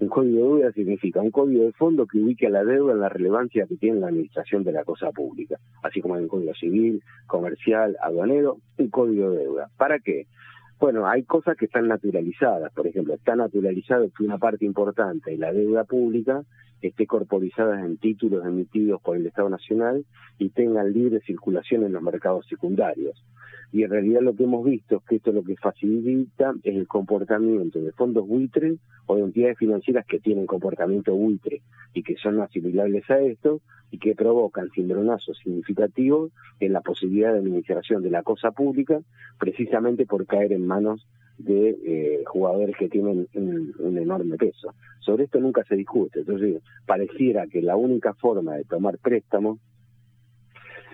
[0.00, 3.00] Un código de deuda significa un código de fondo que ubique a la deuda en
[3.00, 6.54] la relevancia que tiene la administración de la cosa pública, así como en el código
[6.54, 9.68] civil, comercial, aduanero, un código de deuda.
[9.76, 10.26] ¿Para qué?
[10.78, 15.38] Bueno, hay cosas que están naturalizadas, por ejemplo, está naturalizado que una parte importante de
[15.38, 16.42] la deuda pública
[16.80, 20.04] esté corporizada en títulos emitidos por el Estado Nacional
[20.38, 23.24] y tengan libre circulación en los mercados secundarios.
[23.72, 26.86] Y en realidad lo que hemos visto es que esto lo que facilita es el
[26.86, 32.40] comportamiento de fondos buitres o de entidades financieras que tienen comportamiento buitre y que son
[32.40, 33.60] asimilables a esto
[33.94, 39.00] y que provocan cimbronazos significativos en la posibilidad de administración de la cosa pública
[39.38, 41.06] precisamente por caer en manos
[41.38, 44.74] de eh, jugadores que tienen un, enorme peso.
[44.98, 46.20] Sobre esto nunca se discute.
[46.20, 49.60] Entonces, pareciera que la única forma de tomar préstamo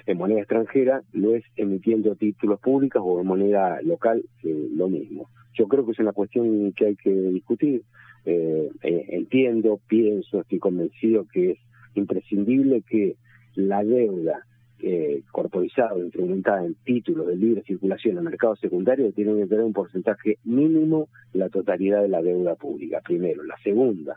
[0.05, 5.31] en moneda extranjera lo es emitiendo títulos públicos o en moneda local, eh, lo mismo.
[5.55, 7.83] Yo creo que es una cuestión que hay que discutir.
[8.27, 11.59] Eh, entiendo, pienso, estoy convencido que es
[11.95, 13.17] imprescindible que
[13.55, 14.45] la deuda
[14.83, 19.65] eh, corporizada o instrumentada en títulos de libre circulación en mercado secundario tiene que tener
[19.65, 23.43] un porcentaje mínimo la totalidad de la deuda pública, primero.
[23.43, 24.17] La segunda,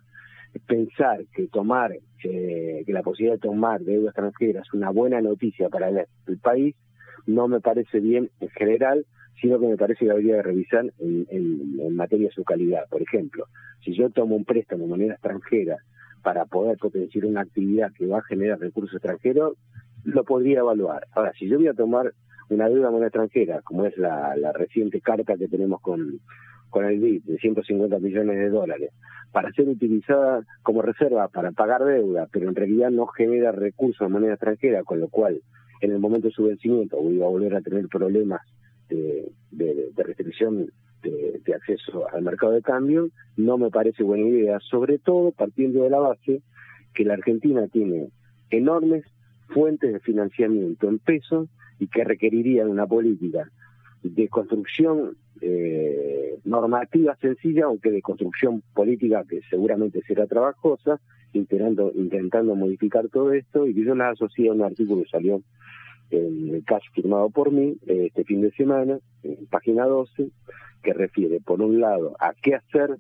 [0.66, 5.90] pensar que tomar, que la posibilidad de tomar deuda extranjera es una buena noticia para
[5.90, 6.76] el, país,
[7.26, 9.06] no me parece bien en general,
[9.42, 12.88] sino que me parece que habría que revisar en, materia de su calidad.
[12.90, 13.48] Por ejemplo,
[13.84, 15.78] si yo tomo un préstamo de moneda extranjera
[16.24, 19.58] para poder potenciar una actividad que va a generar recursos extranjeros,
[20.04, 21.06] lo podría evaluar.
[21.12, 22.14] Ahora, si yo voy a tomar
[22.50, 26.20] una deuda moneda extranjera, como es la, reciente carta que tenemos con,
[26.70, 28.92] con el BID de 150 millones de dólares,
[29.32, 34.14] para ser utilizada como reserva para pagar deuda, pero en realidad no genera recursos en
[34.14, 35.42] moneda extranjera, con lo cual
[35.82, 38.42] en el momento de su vencimiento voy a volver a tener problemas
[38.90, 40.72] de, de, de restricción
[41.04, 45.90] de, acceso al mercado de cambio, no me parece buena idea, sobre todo partiendo de
[45.90, 46.42] la base
[46.94, 48.10] que la Argentina tiene
[48.50, 49.04] enormes
[49.50, 53.50] fuentes de financiamiento en pesos y que requerirían una política
[54.04, 61.00] de construcción eh, normativa sencilla, aunque de construcción política que seguramente será trabajosa,
[61.34, 65.42] intentando, intentando modificar todo esto, y que yo las asocié a un artículo que salió
[66.10, 70.30] en el caso firmado por mí este fin de semana, en página 12,
[70.82, 72.98] que refiere, por un lado, a qué hacer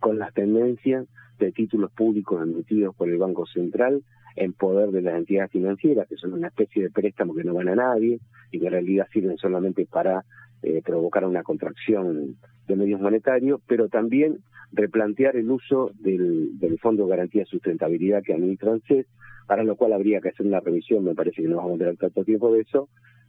[0.00, 1.06] con las tendencias
[1.38, 4.02] de títulos públicos emitidos por el Banco Central
[4.36, 7.68] en poder de las entidades financieras, que son una especie de préstamo que no van
[7.68, 8.18] a nadie
[8.50, 10.24] y que en realidad sirven solamente para
[10.62, 14.38] eh, provocar una contracción de medios monetarios, pero también
[14.72, 16.50] replantear el uso del,
[16.80, 19.06] Fondo de Garantía de Sustentabilidad que administra ANSES,
[19.46, 21.96] para lo cual habría que hacer una revisión, me parece que no vamos a tener
[21.96, 22.88] tanto tiempo de eso,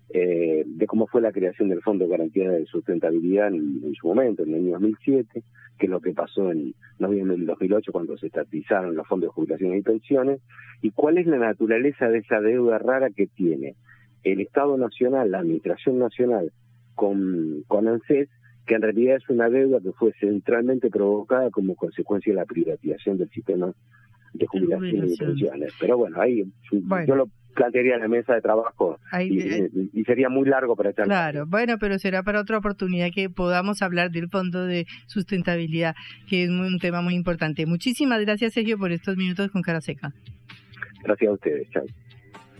[0.09, 4.43] eh, de cómo fue la creación del Fondo de Garantía de Sustentabilidad en, su momento,
[4.43, 5.43] en el año 2007,
[5.77, 9.33] que es lo que pasó en noviembre del 2008 cuando se estatizaron los fondos de
[9.33, 10.41] jubilaciones y pensiones,
[10.81, 13.75] y cuál es la naturaleza de esa deuda rara que tiene
[14.23, 16.51] el Estado Nacional, la Administración Nacional
[16.93, 18.29] con, con ANSES,
[18.65, 23.17] que en realidad es una deuda que fue centralmente provocada como consecuencia de la privatización
[23.17, 23.71] del sistema
[24.33, 25.73] de jubilaciones y pensiones.
[25.79, 30.47] Pero bueno, ahí yo lo plantearía en la mesa de trabajo eh, y, sería muy
[30.47, 31.05] largo para echar.
[31.05, 35.95] Claro, bueno, pero será para otra oportunidad que podamos hablar del Fondo de Sustentabilidad,
[36.27, 37.65] que es un tema muy importante.
[37.65, 40.13] Muchísimas gracias, Sergio, por estos minutos con Cara Seca.
[41.03, 41.85] Gracias a ustedes, chao.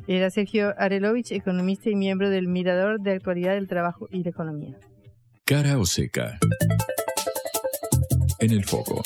[0.08, 4.78] Era Sergio Arelovich, economista y miembro del Mirador de Actualidad del Trabajo y la Economía.
[5.48, 6.40] Cara o seca.
[8.40, 9.04] En el foco.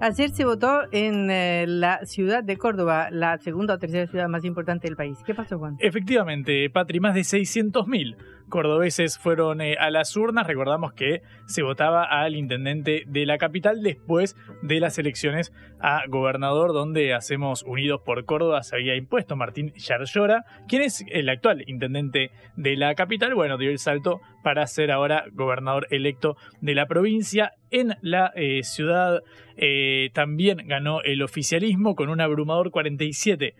[0.00, 4.44] Ayer se votó en eh, la ciudad de Córdoba, la segunda o tercera ciudad más
[4.44, 5.16] importante del país.
[5.24, 5.76] ¿Qué pasó, Juan?
[5.78, 8.16] Efectivamente, Patri, más de 600.000
[8.48, 10.46] cordobeses fueron eh, a las urnas.
[10.46, 16.72] Recordamos que se votaba al intendente de la capital después de las elecciones a gobernador,
[16.72, 22.30] donde Hacemos Unidos por Córdoba se había impuesto Martín Yarlora, quien es el actual intendente
[22.56, 23.34] de la capital.
[23.34, 28.62] Bueno, dio el salto para ser ahora gobernador electo de la provincia en la eh,
[28.62, 29.20] ciudad
[29.56, 33.54] eh, también ganó el oficialismo con un abrumador 47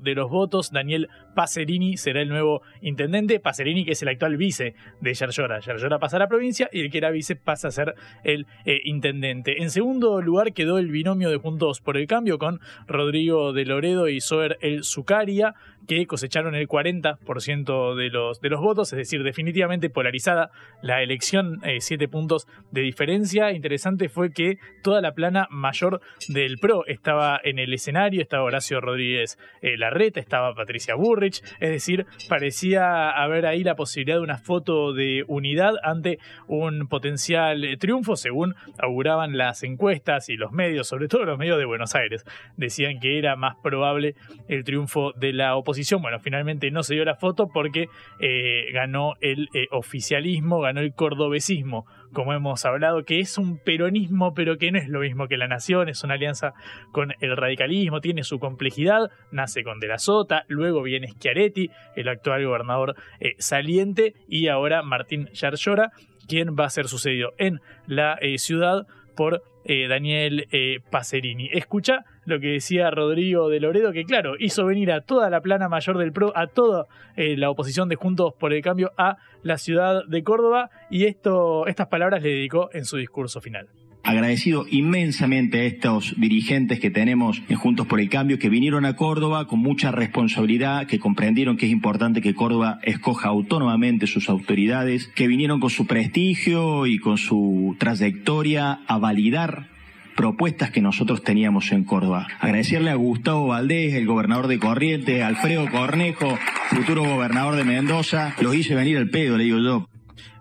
[0.00, 0.70] de los votos.
[0.72, 3.40] Daniel Pacerini será el nuevo intendente.
[3.40, 5.60] Pacerini, que es el actual vice de Yarlora.
[5.60, 8.80] Yarlora pasa a la provincia y el que era vice pasa a ser el eh,
[8.84, 9.62] intendente.
[9.62, 14.08] En segundo lugar quedó el binomio de Juntos por el Cambio con Rodrigo de Loredo
[14.08, 15.54] y Soer El Zucaria,
[15.86, 20.50] que cosecharon el 40% de los, de los votos, es decir, definitivamente polarizada
[20.82, 23.52] la elección, eh, siete puntos de diferencia.
[23.52, 28.80] Interesante fue que toda la plana mayor del PRO estaba en el escenario, estaba Horacio
[28.80, 30.94] Rodríguez eh, la Larreta, estaba Patricia
[31.26, 37.64] Es decir, parecía haber ahí la posibilidad de una foto de unidad ante un potencial
[37.64, 41.94] eh, triunfo, según auguraban las encuestas y los medios, sobre todo los medios de Buenos
[41.94, 42.24] Aires,
[42.56, 44.14] decían que era más probable
[44.48, 46.02] el triunfo de la oposición.
[46.02, 47.86] Bueno, finalmente no se dio la foto porque
[48.20, 54.56] eh, ganó el oficialismo, ganó el cordobesismo como hemos hablado, que es un peronismo, pero
[54.56, 56.54] que no es lo mismo que la nación, es una alianza
[56.92, 62.08] con el radicalismo, tiene su complejidad, nace con De la Sota, luego viene Schiaretti, el
[62.08, 65.92] actual gobernador eh, saliente, y ahora Martín Yarlora,
[66.26, 71.48] quién va a ser sucedido en la eh, ciudad por eh, Daniel eh, Pacerini.
[71.52, 75.68] Escucha lo que decía Rodrigo de Loredo, que claro, hizo venir a toda la plana
[75.68, 79.58] mayor del PRO, a toda eh, la oposición de Juntos por el Cambio a la
[79.58, 83.68] ciudad de Córdoba y esto, estas palabras le dedicó en su discurso final
[84.04, 88.96] agradecido inmensamente a estos dirigentes que tenemos en Juntos por el Cambio, que vinieron a
[88.96, 95.08] Córdoba con mucha responsabilidad, que comprendieron que es importante que Córdoba escoja autónomamente sus autoridades,
[95.08, 99.68] que vinieron con su prestigio y con su trayectoria a validar
[100.14, 102.28] propuestas que nosotros teníamos en Córdoba.
[102.40, 106.38] Agradecerle a Gustavo Valdés, el gobernador de Corrientes, Alfredo Cornejo,
[106.70, 109.88] futuro gobernador de Mendoza, los hice venir al pedo, le digo yo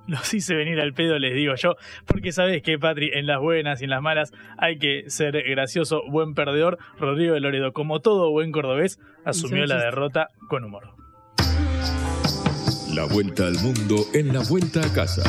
[0.07, 1.75] los hice venir al pedo, les digo yo,
[2.05, 6.03] porque sabes que, Patri, en las buenas y en las malas hay que ser gracioso,
[6.09, 6.77] buen perdedor.
[6.99, 10.95] Rodrigo de Loredo, como todo buen cordobés, asumió la derrota con humor.
[12.93, 15.23] La vuelta al mundo en la vuelta a casa.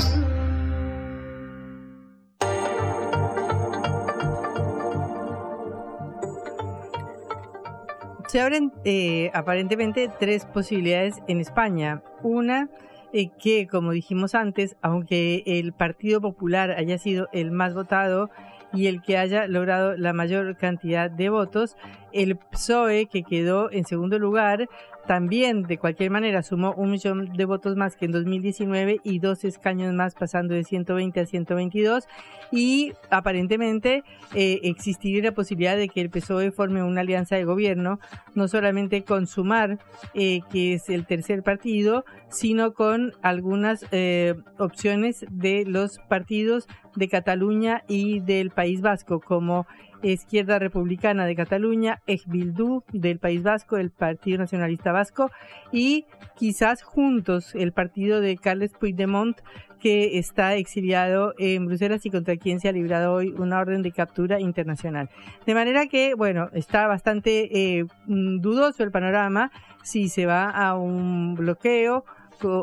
[8.29, 12.03] Se abren eh, aparentemente tres posibilidades en España.
[12.23, 12.69] Una
[13.17, 18.29] eh, que, como dijimos antes, aunque el Partido Popular haya sido el más votado
[18.73, 21.77] y el que haya logrado la mayor cantidad de votos,
[22.13, 24.69] el PSOE, que quedó en segundo lugar,
[25.07, 29.45] también de cualquier manera sumó un millón de votos más que en 2019 y dos
[29.45, 32.05] escaños más pasando de 120 a 122
[32.51, 34.03] y aparentemente
[34.35, 37.99] eh, existiría la posibilidad de que el PSOE forme una alianza de gobierno,
[38.35, 39.79] no solamente con Sumar,
[40.15, 47.09] eh, que es el tercer partido, sino con algunas eh, opciones de los partidos de
[47.09, 49.67] Cataluña y del País Vasco, como
[50.13, 55.31] Izquierda Republicana de Cataluña, Ejbildú del País Vasco, el Partido Nacionalista Vasco
[55.73, 59.39] y quizás juntos el partido de Carles Puigdemont
[59.81, 63.93] que está exiliado en Bruselas y contra quien se ha librado hoy una orden de
[63.93, 65.11] captura internacional.
[65.45, 69.51] De manera que, bueno, está bastante eh, dudoso el panorama
[69.83, 72.05] si se va a un bloqueo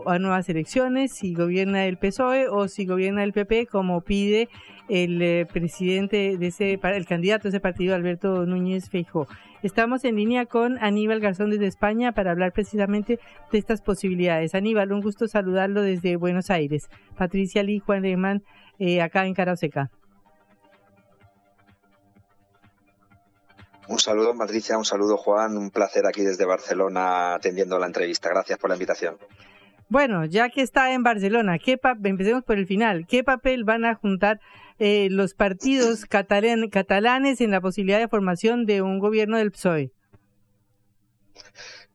[0.05, 4.49] a nuevas elecciones, si gobierna el PSOE o si gobierna el PP, como pide
[4.91, 9.25] el eh, presidente de ese, el candidato de ese partido, Alberto Núñez Feijóo.
[9.63, 13.17] Estamos en línea con Aníbal Garzón desde España para hablar precisamente
[13.53, 14.53] de estas posibilidades.
[14.53, 16.89] Aníbal, un gusto saludarlo desde Buenos Aires.
[17.17, 18.43] Patricia Lee, Juan Lehmann,
[18.79, 19.89] eh, acá en Caraoseca.
[23.87, 25.57] Un saludo, Patricia, un saludo, Juan.
[25.57, 28.27] Un placer aquí desde Barcelona atendiendo la entrevista.
[28.27, 29.15] Gracias por la invitación.
[29.87, 33.05] Bueno, ya que está en Barcelona, ¿qué empecemos por el final.
[33.07, 34.39] ¿Qué papel van a juntar
[34.83, 39.91] eh, los partidos catalanes en la posibilidad de formación de un gobierno del PSOE?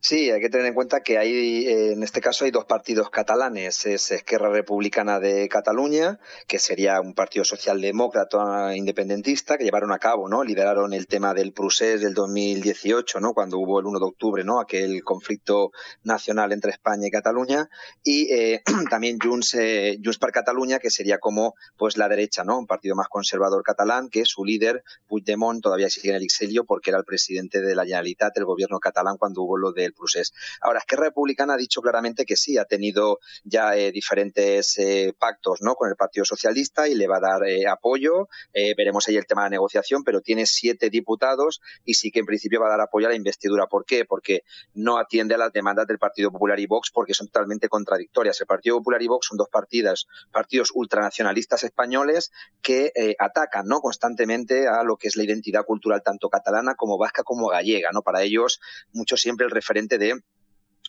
[0.08, 3.10] Sí, hay que tener en cuenta que hay, eh, en este caso hay dos partidos
[3.10, 3.86] catalanes.
[3.86, 10.28] Es Esquerra Republicana de Cataluña, que sería un partido socialdemócrata independentista, que llevaron a cabo,
[10.28, 10.44] ¿no?
[10.44, 13.34] Lideraron el tema del procés del 2018, ¿no?
[13.34, 14.60] Cuando hubo el 1 de octubre, ¿no?
[14.60, 15.72] Aquel conflicto
[16.04, 17.68] nacional entre España y Cataluña.
[18.04, 22.60] Y eh, también Junts, eh, Junts per Cataluña, que sería como, pues, la derecha, ¿no?
[22.60, 26.90] Un partido más conservador catalán, que su líder, Puigdemont, todavía sigue en el exilio porque
[26.90, 30.32] era el presidente de la Generalitat, el gobierno catalán, cuando hubo lo del procés.
[30.60, 35.14] Ahora, es que Republicana ha dicho claramente que sí, ha tenido ya eh, diferentes eh,
[35.18, 35.74] pactos ¿no?
[35.74, 38.28] con el Partido Socialista y le va a dar eh, apoyo.
[38.76, 42.26] veremos ahí el tema de la negociación, pero tiene siete diputados y sí que en
[42.26, 43.66] principio va a dar apoyo a la investidura.
[43.66, 44.04] ¿Por qué?
[44.04, 44.42] Porque
[44.74, 48.40] no atiende a las demandas del Partido Popular y Vox porque son totalmente contradictorias.
[48.40, 52.32] El Partido Popular y Vox son dos partidos, partidos ultranacionalistas españoles
[52.62, 53.80] que atacan ¿no?
[53.80, 57.90] constantemente a lo que es la identidad cultural tanto catalana como vasca como gallega.
[57.92, 58.02] ¿no?
[58.02, 58.60] Para ellos,
[58.92, 60.20] mucho siempre el referente de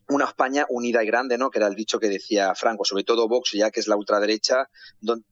[0.09, 1.49] una España unida y grande, ¿no?
[1.49, 4.69] Que era el dicho que decía Franco, sobre todo Vox, ya que es la ultraderecha,
[5.01, 5.25] donde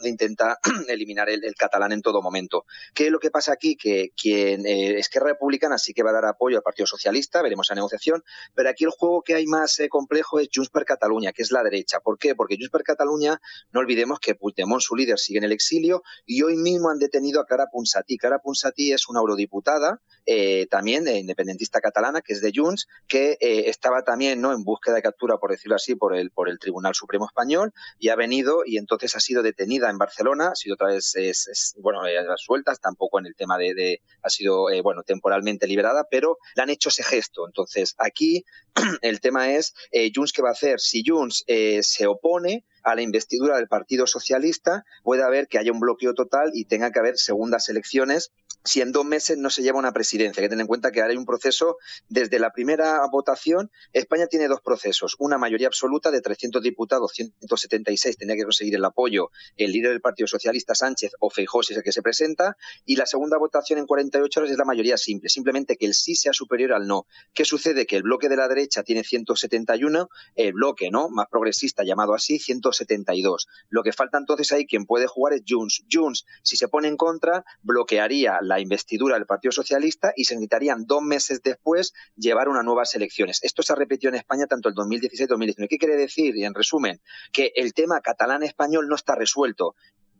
[0.00, 2.64] intenta eliminar el, catalán en todo momento.
[2.94, 3.76] ¿Qué es lo que pasa aquí?
[3.76, 7.42] Que quien eh, es que Republicana sí que va a dar apoyo al Partido Socialista,
[7.42, 8.22] veremos la negociación,
[8.54, 11.50] pero aquí el juego que hay más eh, complejo es Junts per Catalunya, que es
[11.50, 12.00] la derecha.
[12.00, 12.34] ¿Por qué?
[12.34, 13.40] Porque Junts per Catalunya,
[13.72, 17.40] no olvidemos que Puigdemont, su líder, sigue en el exilio y hoy mismo han detenido
[17.40, 18.18] a Clara Ponsatí.
[18.18, 24.02] Clara Ponsatí es una eurodiputada, eh, también independentista catalana, que es de Junts, que estaba
[24.02, 24.52] también ¿no?
[24.52, 28.08] en búsqueda de captura, por decirlo así, por el, por el Tribunal Supremo Español y
[28.10, 32.06] ha venido y entonces ha sido detenida en Barcelona, ha sido otra vez, es, bueno,
[32.06, 36.38] eh, las sueltas, tampoco en el tema de, ha sido, eh, bueno, temporalmente liberada, pero
[36.56, 37.46] le han hecho ese gesto.
[37.46, 38.44] Entonces, aquí
[39.02, 40.80] el tema es, eh, Junts, ¿qué va a hacer?
[40.80, 45.80] Si Junts se opone, a la investidura del Partido Socialista, puede haber que haya un
[45.80, 48.32] bloqueo total y tenga que haber segundas elecciones
[48.64, 50.40] si en dos meses no se lleva una presidencia.
[50.40, 51.78] Hay que tener en cuenta que ahora hay un proceso
[52.08, 53.70] desde la primera votación.
[53.92, 55.16] España tiene dos procesos.
[55.18, 60.00] Una mayoría absoluta de 300 diputados, 176 tenía que conseguir el apoyo el líder del
[60.00, 62.56] Partido Socialista, Sánchez, o Feijóo, si es el que se presenta.
[62.84, 66.14] Y la segunda votación en 48 horas es la mayoría simple, simplemente que el sí
[66.14, 67.06] sea superior al no.
[67.32, 67.86] ¿Qué sucede?
[67.86, 72.38] Que el bloque de la derecha tiene 171, el bloque no más progresista llamado así,
[72.78, 73.48] 172.
[73.68, 75.84] Lo que falta entonces ahí, quien puede jugar es Junts.
[75.90, 80.86] Junts, si se pone en contra, bloquearía la investidura del Partido Socialista y se necesitarían
[80.86, 83.40] dos meses después llevar unas nuevas elecciones.
[83.42, 85.68] Esto se ha repetido en España tanto el 2016 y 2019.
[85.68, 86.34] ¿Qué quiere decir?
[86.38, 87.00] En resumen,
[87.32, 89.74] que el tema catalán-español no está resuelto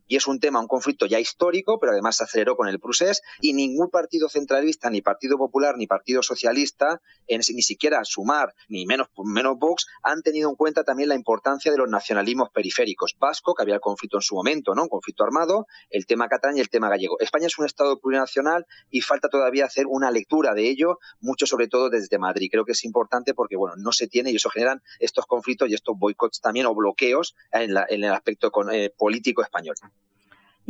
[0.08, 3.22] y es un tema, un conflicto ya histórico, pero además se aceleró con el procés
[3.40, 8.86] y ningún partido centralista, ni Partido Popular, ni Partido Socialista, en, ni siquiera Sumar, ni
[8.86, 13.16] menos, menos Vox, han tenido en cuenta también la importancia de los nacionalismos periféricos.
[13.18, 14.84] Vasco, que había el conflicto en su momento, ¿no?
[14.84, 17.20] Un conflicto armado, el tema catalán y el tema gallego.
[17.20, 21.68] España es un Estado plurinacional y falta todavía hacer una lectura de ello, mucho sobre
[21.68, 22.48] todo desde Madrid.
[22.50, 25.74] Creo que es importante porque, bueno, no se tiene y eso generan estos conflictos y
[25.74, 29.74] estos boicots también o bloqueos en, el aspecto eh, político español.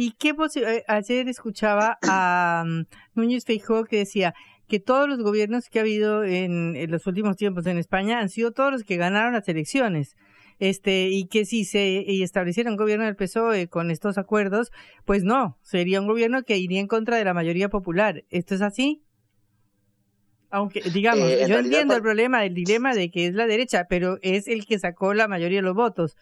[0.01, 2.85] ¿Y qué eh, ayer escuchaba a mm,
[3.15, 4.33] Núñez Feijóo que decía
[4.69, 8.53] que todos los gobiernos que ha habido en, los últimos tiempos en España han sido
[8.53, 10.15] todos los que ganaron las elecciones.
[10.61, 14.71] Este, y que si se y estableciera un gobierno del PSOE con estos acuerdos,
[15.05, 18.23] pues no, sería un gobierno que iría en contra de la mayoría popular.
[18.31, 19.03] ¿Esto es así?
[20.49, 24.19] Aunque, digamos, eh, yo entiendo el problema, el dilema de que es la derecha, pero
[24.23, 26.17] es el que sacó la mayoría de los votos.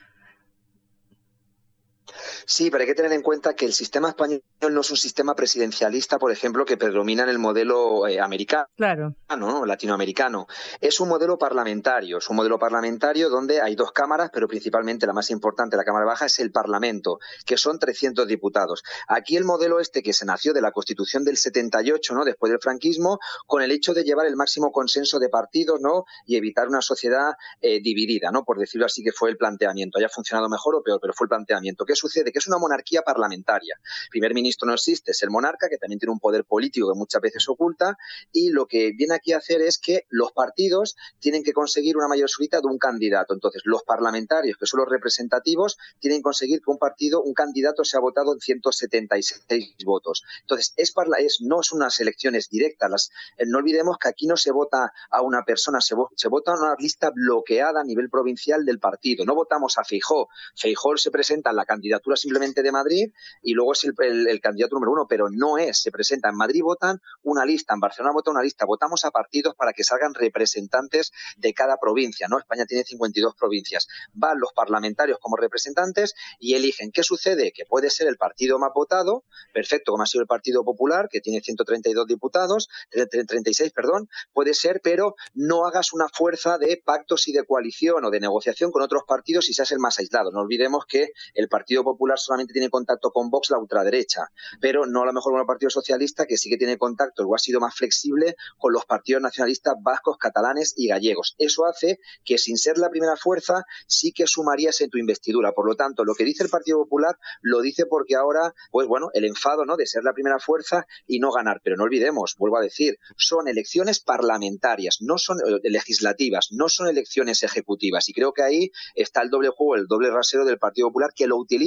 [2.44, 5.34] Sí, pero hay que tener en cuenta que el sistema español no es un sistema
[5.34, 9.14] presidencialista, por ejemplo, que predomina en el modelo eh, americano, claro.
[9.36, 9.66] ¿no?
[9.66, 10.46] latinoamericano.
[10.80, 15.12] Es un modelo parlamentario, es un modelo parlamentario donde hay dos cámaras, pero principalmente la
[15.12, 18.82] más importante, la Cámara Baja, es el Parlamento, que son 300 diputados.
[19.08, 22.24] Aquí el modelo este que se nació de la Constitución del 78, ¿no?
[22.24, 26.04] después del franquismo, con el hecho de llevar el máximo consenso de partidos ¿no?
[26.26, 28.44] y evitar una sociedad eh, dividida, ¿no?
[28.44, 29.98] por decirlo así, que fue el planteamiento.
[29.98, 31.84] Haya funcionado mejor o peor, pero fue el planteamiento.
[31.96, 32.30] ¿Qué sucede?
[32.30, 33.74] Que es una monarquía parlamentaria.
[34.04, 36.98] El primer ministro no existe, es el monarca, que también tiene un poder político que
[36.98, 37.96] muchas veces oculta,
[38.32, 42.06] y lo que viene aquí a hacer es que los partidos tienen que conseguir una
[42.06, 43.32] mayor absoluta de un candidato.
[43.32, 47.82] Entonces, los parlamentarios, que son los representativos, tienen que conseguir que un partido, un candidato
[47.82, 50.22] sea votado en 176 votos.
[50.42, 52.90] Entonces, es, es no son unas elecciones directas.
[52.90, 56.52] Las, eh, no olvidemos que aquí no se vota a una persona, se, se vota
[56.52, 59.24] a una lista bloqueada a nivel provincial del partido.
[59.24, 60.28] No votamos a Feijó.
[60.54, 61.85] Feijó se presenta en la candidatura
[62.16, 63.12] simplemente de Madrid
[63.42, 65.82] y luego es el, candidato número uno, pero no es.
[65.82, 68.64] Se presenta en Madrid, votan una lista, en Barcelona vota una lista.
[68.64, 72.38] Votamos a partidos para que salgan representantes de cada provincia, ¿no?
[72.38, 73.88] España tiene 52 provincias.
[74.12, 76.90] Van los parlamentarios como representantes y eligen.
[76.92, 77.52] ¿Qué sucede?
[77.52, 81.20] Que puede ser el partido más votado, perfecto, como ha sido el Partido Popular, que
[81.20, 87.32] tiene 132 diputados, 36, perdón, puede ser, pero no hagas una fuerza de pactos y
[87.32, 90.30] de coalición o de negociación con otros partidos y seas el más aislado.
[90.30, 95.02] No olvidemos que el Partido Popular solamente tiene contacto con Vox, la ultraderecha, pero no
[95.02, 97.60] a lo mejor con el Partido Socialista, que sí que tiene contacto o ha sido
[97.60, 101.34] más flexible con los partidos nacionalistas vascos, catalanes y gallegos.
[101.38, 105.52] Eso hace que sin ser la primera fuerza, sí que sumarías en tu investidura.
[105.52, 109.10] Por lo tanto, lo que dice el Partido Popular lo dice porque ahora, pues bueno,
[109.14, 109.76] el enfado ¿no?
[109.76, 111.60] de ser la primera fuerza y no ganar.
[111.62, 116.88] Pero no olvidemos, vuelvo a decir, son elecciones parlamentarias, no son eh, legislativas, no son
[116.88, 118.08] elecciones ejecutivas.
[118.08, 121.26] Y creo que ahí está el doble juego, el doble rasero del Partido Popular, que
[121.26, 121.65] lo utiliza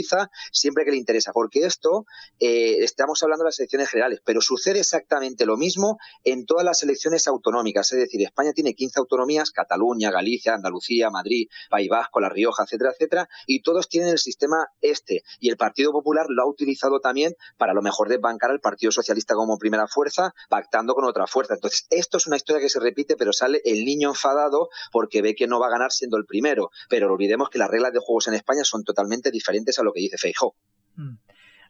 [0.52, 2.06] siempre que le interesa, porque esto,
[2.39, 6.84] eh, estamos hablando de las elecciones generales, pero sucede exactamente lo mismo en todas las
[6.84, 12.30] elecciones autonómicas, es decir, España tiene 15 autonomías, Cataluña, Galicia, Andalucía, Madrid, País Vasco, La
[12.30, 16.47] Rioja, etcétera, etcétera, y todos tienen el sistema este, y el Partido Popular lo ha
[16.47, 21.28] utilizado también para lo mejor desbancar al Partido Socialista como primera fuerza, pactando con otra
[21.28, 21.54] fuerza.
[21.54, 25.36] Entonces, esto es una historia que se repite, pero sale el niño enfadado porque ve
[25.36, 26.72] que no va a ganar siendo el primero.
[26.89, 30.02] Pero olvidemos que las reglas de juegos en España son totalmente diferentes a lo que
[30.02, 30.56] dice Feijóo.
[30.96, 31.16] Mm.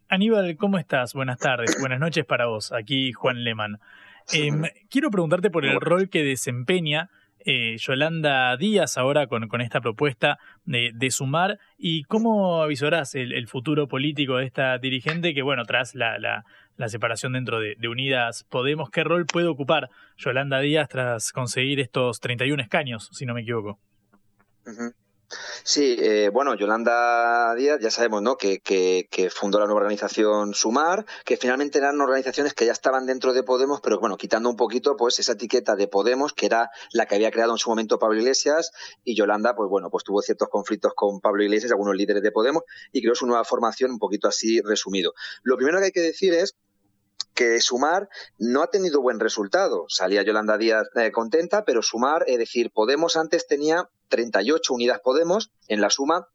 [0.10, 1.14] Aníbal, ¿cómo estás?
[1.14, 2.72] Buenas tardes, buenas noches para vos.
[2.72, 3.80] Aquí Juan Leman.
[4.34, 7.10] Em, quiero preguntarte por el rol que desempeña
[7.46, 13.88] eh, Yolanda Díaz ahora con, con esta propuesta de, sumar y cómo avisorás el, futuro
[13.88, 19.04] político de esta dirigente que, bueno, tras la, la, separación dentro de, Unidas Podemos, ¿qué
[19.04, 23.80] rol puede ocupar Yolanda Díaz tras conseguir estos 31 escaños, si no me equivoco?
[25.64, 28.38] Sí, eh, bueno, Yolanda Díaz, ya sabemos, ¿no?
[28.38, 33.34] Que, que, fundó la nueva organización Sumar, que finalmente eran organizaciones que ya estaban dentro
[33.34, 37.06] de Podemos, pero bueno, quitando un poquito, pues esa etiqueta de Podemos, que era la
[37.06, 38.72] que había creado en su momento Pablo Iglesias,
[39.04, 42.64] y Yolanda, pues bueno, pues tuvo ciertos conflictos con Pablo Iglesias, algunos líderes de Podemos,
[42.92, 45.14] y creó su nueva formación un poquito así resumido.
[45.44, 46.56] Lo primero que hay que decir es
[47.40, 49.86] que Sumar no ha tenido buen resultado.
[49.88, 55.50] Salía Yolanda Díaz eh, contenta, pero Sumar, es decir, Podemos antes tenía 38 unidades Podemos
[55.70, 56.28] en la suma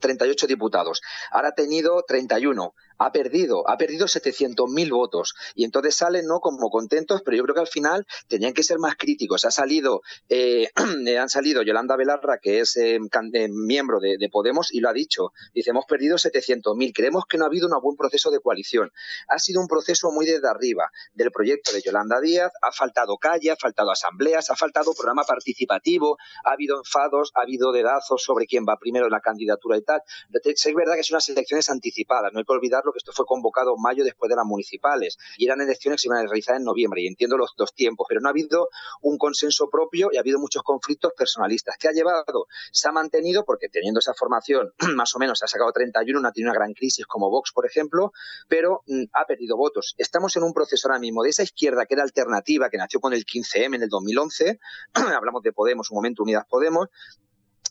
[0.00, 1.02] 38 diputados.
[1.30, 5.34] Ahora ha tenido 31 ha perdido, ha perdido 700.000 votos.
[5.54, 8.78] Y entonces salen no como contentos, pero yo creo que al final tenían que ser
[8.78, 9.46] más críticos.
[9.46, 10.68] Ha salido, eh,
[11.18, 15.32] han salido Yolanda Belarra, que es eh, eh, miembro de, Podemos, y lo ha dicho.
[15.54, 16.92] Dice, hemos perdido 700.000.
[16.94, 18.92] Creemos que no ha habido un buen proceso de coalición.
[19.28, 22.52] Ha sido un proceso muy desde arriba del proyecto de Yolanda Díaz.
[22.60, 27.72] Ha faltado calle, ha faltado asambleas, ha faltado programa participativo, ha habido enfados, ha habido
[27.72, 30.02] dedazos sobre quién va primero en la candidatura y tal.
[30.44, 33.74] Es verdad que son unas elecciones anticipadas, no hay que olvidarlo que esto fue convocado
[33.76, 36.64] en mayo después de las municipales y eran elecciones que se iban a realizar en
[36.64, 38.68] noviembre y entiendo los dos tiempos, pero no ha habido
[39.02, 41.76] un consenso propio y ha habido muchos conflictos personalistas.
[41.78, 42.46] ¿Qué ha llevado?
[42.72, 46.32] Se ha mantenido porque teniendo esa formación más o menos ha sacado 31, no ha
[46.32, 48.12] tenido una gran crisis como Vox, por ejemplo,
[48.48, 49.94] pero mm, ha perdido votos.
[49.98, 53.12] Estamos en un proceso ahora mismo de esa izquierda que era alternativa, que nació con
[53.12, 54.58] el 15M en el 2011,
[54.94, 56.88] hablamos de Podemos, un momento Unidas Podemos,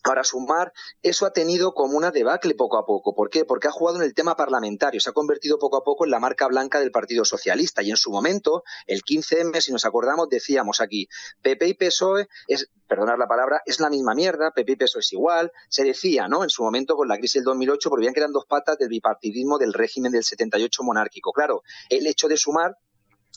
[0.04, 0.72] Ahora, sumar,
[1.04, 3.14] eso ha tenido como una debacle poco a poco.
[3.14, 3.44] ¿Por qué?
[3.44, 6.20] Porque ha jugado en el tema parlamentario, se ha convertido poco a poco en la
[6.20, 7.84] marca blanca del Partido Socialista.
[7.84, 11.08] Y en su momento, el 15M, si nos acordamos, decíamos aquí,
[11.42, 15.14] PP y PSOE, es, perdonar la palabra, es la misma mierda, PP y PSOE es
[15.14, 15.52] igual.
[15.70, 16.44] Se decía, ¿no?
[16.44, 18.90] En su momento, con la crisis del 2008, porque veían que eran dos patas del
[18.90, 21.34] bipartidismo del régimen del 78 monárquico.
[21.34, 22.78] Claro, el hecho de sumar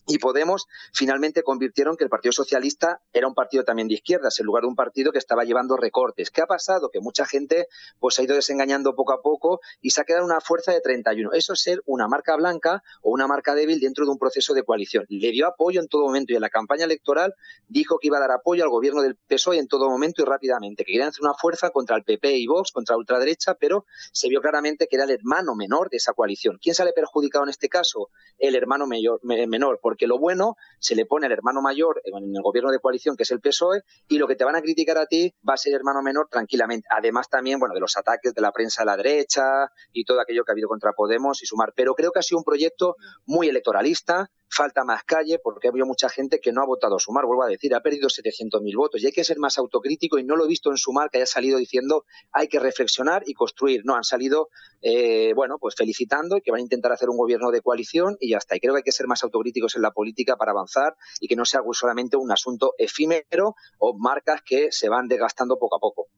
[0.06, 4.46] y Podemos finalmente convirtieron que el Partido Socialista era un partido también de izquierdas, en
[4.46, 6.30] lugar de un partido que estaba llevando recortes.
[6.30, 6.90] ¿Qué ha pasado?
[6.90, 7.66] Que mucha gente
[7.98, 11.32] pues ha ido desengañando poco a poco y se ha quedado una fuerza de 31.
[11.32, 14.62] Eso es ser una marca blanca o una marca débil dentro de un proceso de
[14.62, 15.06] coalición.
[15.08, 17.34] Le dio apoyo en todo momento y en la campaña electoral
[17.68, 20.84] dijo que iba a dar apoyo al gobierno del PSOE en todo momento y rápidamente,
[20.84, 24.28] que querían hacer una fuerza contra el PP y Vox, contra la ultraderecha, pero se
[24.28, 26.58] vio claramente que era el hermano menor de esa coalición.
[26.62, 28.10] ¿Quién sale perjudicado en este caso?
[28.38, 32.42] El hermano mayor, menor porque lo bueno se le pone al hermano mayor en el
[32.42, 35.04] gobierno de coalición, que es el PSOE, y lo que te van a criticar a
[35.04, 36.88] ti va a ser hermano menor tranquilamente.
[36.90, 40.44] Además también, bueno, de los ataques de la prensa a la derecha y todo aquello
[40.44, 41.74] que ha habido contra Podemos y Sumar.
[41.76, 45.86] Pero creo que ha sido un proyecto muy electoralista, falta más calle porque ha habido
[45.86, 49.02] mucha gente que no ha votado a Sumar, vuelvo a decir, ha perdido 700.000 votos
[49.02, 51.26] y hay que ser más autocrítico y no lo he visto en Sumar que haya
[51.26, 53.82] salido diciendo hay que reflexionar y construir.
[53.84, 54.48] No, han salido,
[54.82, 58.30] eh, bueno, pues felicitando y que van a intentar hacer un gobierno de coalición y
[58.30, 58.56] ya está.
[58.56, 61.36] Y creo que hay que ser más autocríticos en la política para avanzar y que
[61.36, 66.08] no sea solamente un asunto efímero o marcas que se van desgastando poco a poco.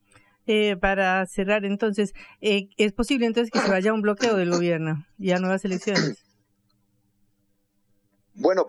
[0.46, 5.06] Eh, para cerrar, entonces, eh, ¿es posible entonces que se vaya un bloqueo del gobierno
[5.18, 6.23] y a nuevas elecciones?
[8.34, 8.66] Bueno,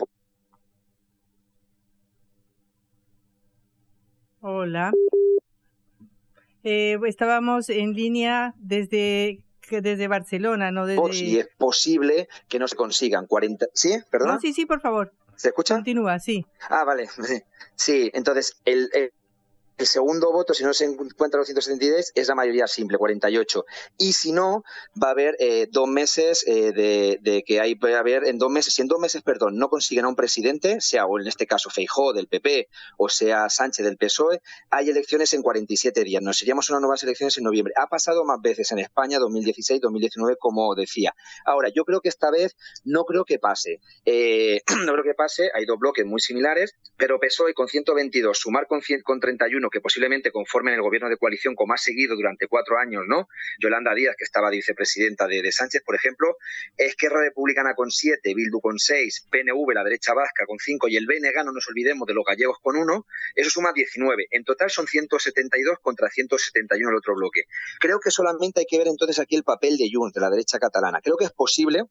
[4.42, 4.92] Hola.
[6.64, 9.42] Eh, estábamos en línea desde
[9.72, 11.14] desde Barcelona, no desde...
[11.14, 13.66] Si es posible que no se consigan 40...
[13.74, 13.98] ¿Sí?
[14.12, 14.40] ¿Perdón?
[14.40, 15.12] sí, sí, por favor.
[15.36, 15.76] ¿Se escucha?
[15.76, 16.46] Continúa, sí.
[16.70, 17.08] Ah, vale.
[17.78, 19.12] Sí, entonces el, el
[19.80, 23.66] segundo voto, si no se encuentra los 173, es la mayoría simple, 48.
[23.98, 24.64] Y si no,
[25.02, 28.74] va a haber eh, dos meses eh, de, que hay, a haber en dos meses,
[28.74, 31.70] si en dos meses, perdón, no consiguen a un presidente, sea o en este caso
[31.70, 36.22] Feijó del PP o sea Sánchez del PSOE, hay elecciones en 47 días.
[36.22, 37.74] Nos iríamos a unas nuevas elecciones en noviembre.
[37.78, 41.16] Ha pasado más veces en España, 2016, 2019, como decía.
[41.46, 43.82] Ahora, yo creo que esta vez no creo que pase.
[44.06, 45.50] Eh, no creo que pase.
[45.54, 49.82] Hay dos bloques muy similares, pero PSOE con 122, sumar con, 100, con 31 que
[49.82, 53.28] posiblemente conformen el gobierno de coalición como ha seguido durante cuatro años, ¿no?
[53.60, 56.38] Yolanda Díaz, que estaba vicepresidenta de, Sánchez, por ejemplo,
[56.78, 61.06] Esquerra Republicana con siete, Bildu con seis, PNV, la derecha vasca, con cinco y el
[61.06, 63.06] BNG, no nos olvidemos de los gallegos con uno,
[63.36, 64.28] eso suma 19.
[64.32, 67.44] En total son 172 contra 171 el otro bloque.
[67.80, 70.60] Creo que solamente hay que ver entonces aquí el papel de Junts, de la derecha
[70.60, 71.02] catalana.
[71.02, 71.84] Creo que es posible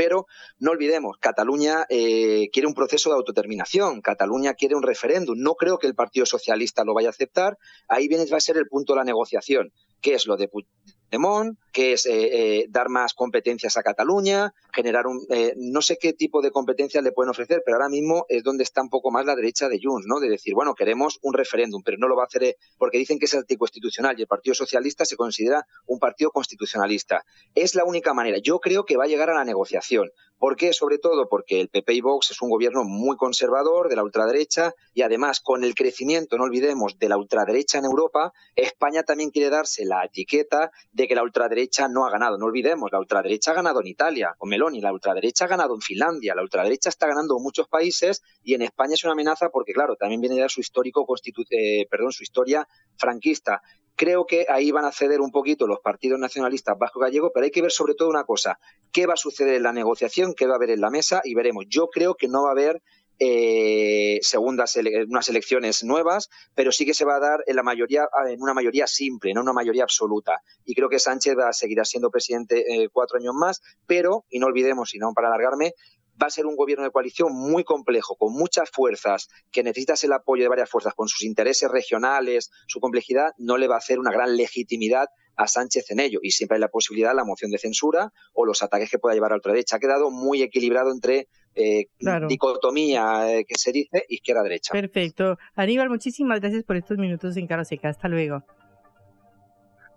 [0.00, 0.26] pero
[0.58, 5.36] no olvidemos, Cataluña eh, quiere un proceso de autodeterminación, Cataluña quiere un referéndum.
[5.38, 7.58] No creo que el Partido Socialista lo vaya a aceptar.
[7.86, 9.74] Ahí viene, va a ser el punto de la negociación.
[10.00, 11.58] ¿Qué es lo de Puigdemont?
[11.72, 15.26] Que es eh, eh, dar más competencias a Cataluña, generar un...
[15.30, 18.64] Eh, no sé qué tipo de competencias le pueden ofrecer, pero ahora mismo es donde
[18.64, 20.20] está un poco más la derecha de Junts, ¿no?
[20.20, 23.26] De decir, bueno, queremos un referéndum, pero no lo va a hacer porque dicen que
[23.26, 27.24] es anticonstitucional y el Partido Socialista se considera un partido constitucionalista.
[27.54, 28.38] Es la única manera.
[28.38, 30.10] Yo creo que va a llegar a la negociación.
[30.38, 30.72] ¿Por qué?
[30.72, 34.74] Sobre todo porque el PP y Vox es un gobierno muy conservador de la ultraderecha
[34.94, 39.50] y además con el crecimiento, no olvidemos, de la ultraderecha en Europa, España también quiere
[39.50, 42.38] darse la etiqueta de que la ultraderecha ultraderecha no ha ganado.
[42.38, 45.80] No olvidemos, la ultraderecha ha ganado en Italia, con Meloni, la ultraderecha ha ganado en
[45.80, 49.72] Finlandia, la ultraderecha está ganando en muchos países y en España es una amenaza porque,
[49.72, 51.06] claro, también viene de su histórico,
[51.50, 53.62] eh, perdón, su historia franquista
[54.00, 57.60] Creo que ahí van a ceder un poquito los partidos nacionalistas vasco-gallego, pero hay que
[57.60, 58.58] ver sobre todo una cosa,
[58.92, 61.34] qué va a suceder en la negociación, qué va a haber en la mesa y
[61.34, 61.66] veremos.
[61.68, 62.82] Yo creo que no va a haber
[63.22, 68.08] eh, segundas unas elecciones nuevas, pero sí que se va a dar en la mayoría
[68.26, 70.42] en una mayoría simple, no una mayoría absoluta.
[70.64, 74.38] Y creo que Sánchez va a seguir siendo presidente eh, cuatro años más, pero y
[74.38, 75.74] no olvidemos, y no para alargarme,
[76.20, 80.12] va a ser un gobierno de coalición muy complejo, con muchas fuerzas, que necesitas el
[80.12, 83.98] apoyo de varias fuerzas, con sus intereses regionales, su complejidad, no le va a hacer
[83.98, 86.20] una gran legitimidad a Sánchez en ello.
[86.22, 89.14] Y siempre hay la posibilidad de la moción de censura o los ataques que pueda
[89.14, 89.76] llevar a la derecha.
[89.76, 91.86] Ha quedado muy equilibrado entre eh,
[92.28, 94.72] dicotomía eh, que se dice izquierda-derecha.
[94.72, 95.38] Perfecto.
[95.54, 97.88] Aníbal, muchísimas gracias por estos minutos en Cara Seca.
[97.88, 98.42] Hasta luego.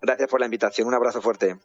[0.02, 0.88] Gracias por la invitación.
[0.88, 1.56] Un abrazo fuerte.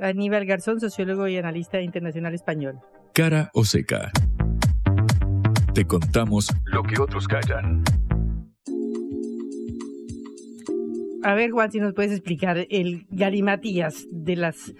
[0.00, 2.80] Aníbal Garzón, sociólogo y analista internacional español.
[3.12, 4.10] Cara o seca.
[5.74, 7.84] Te contamos lo que otros callan.
[11.22, 14.72] A ver, Juan, si nos puedes explicar el galimatías de las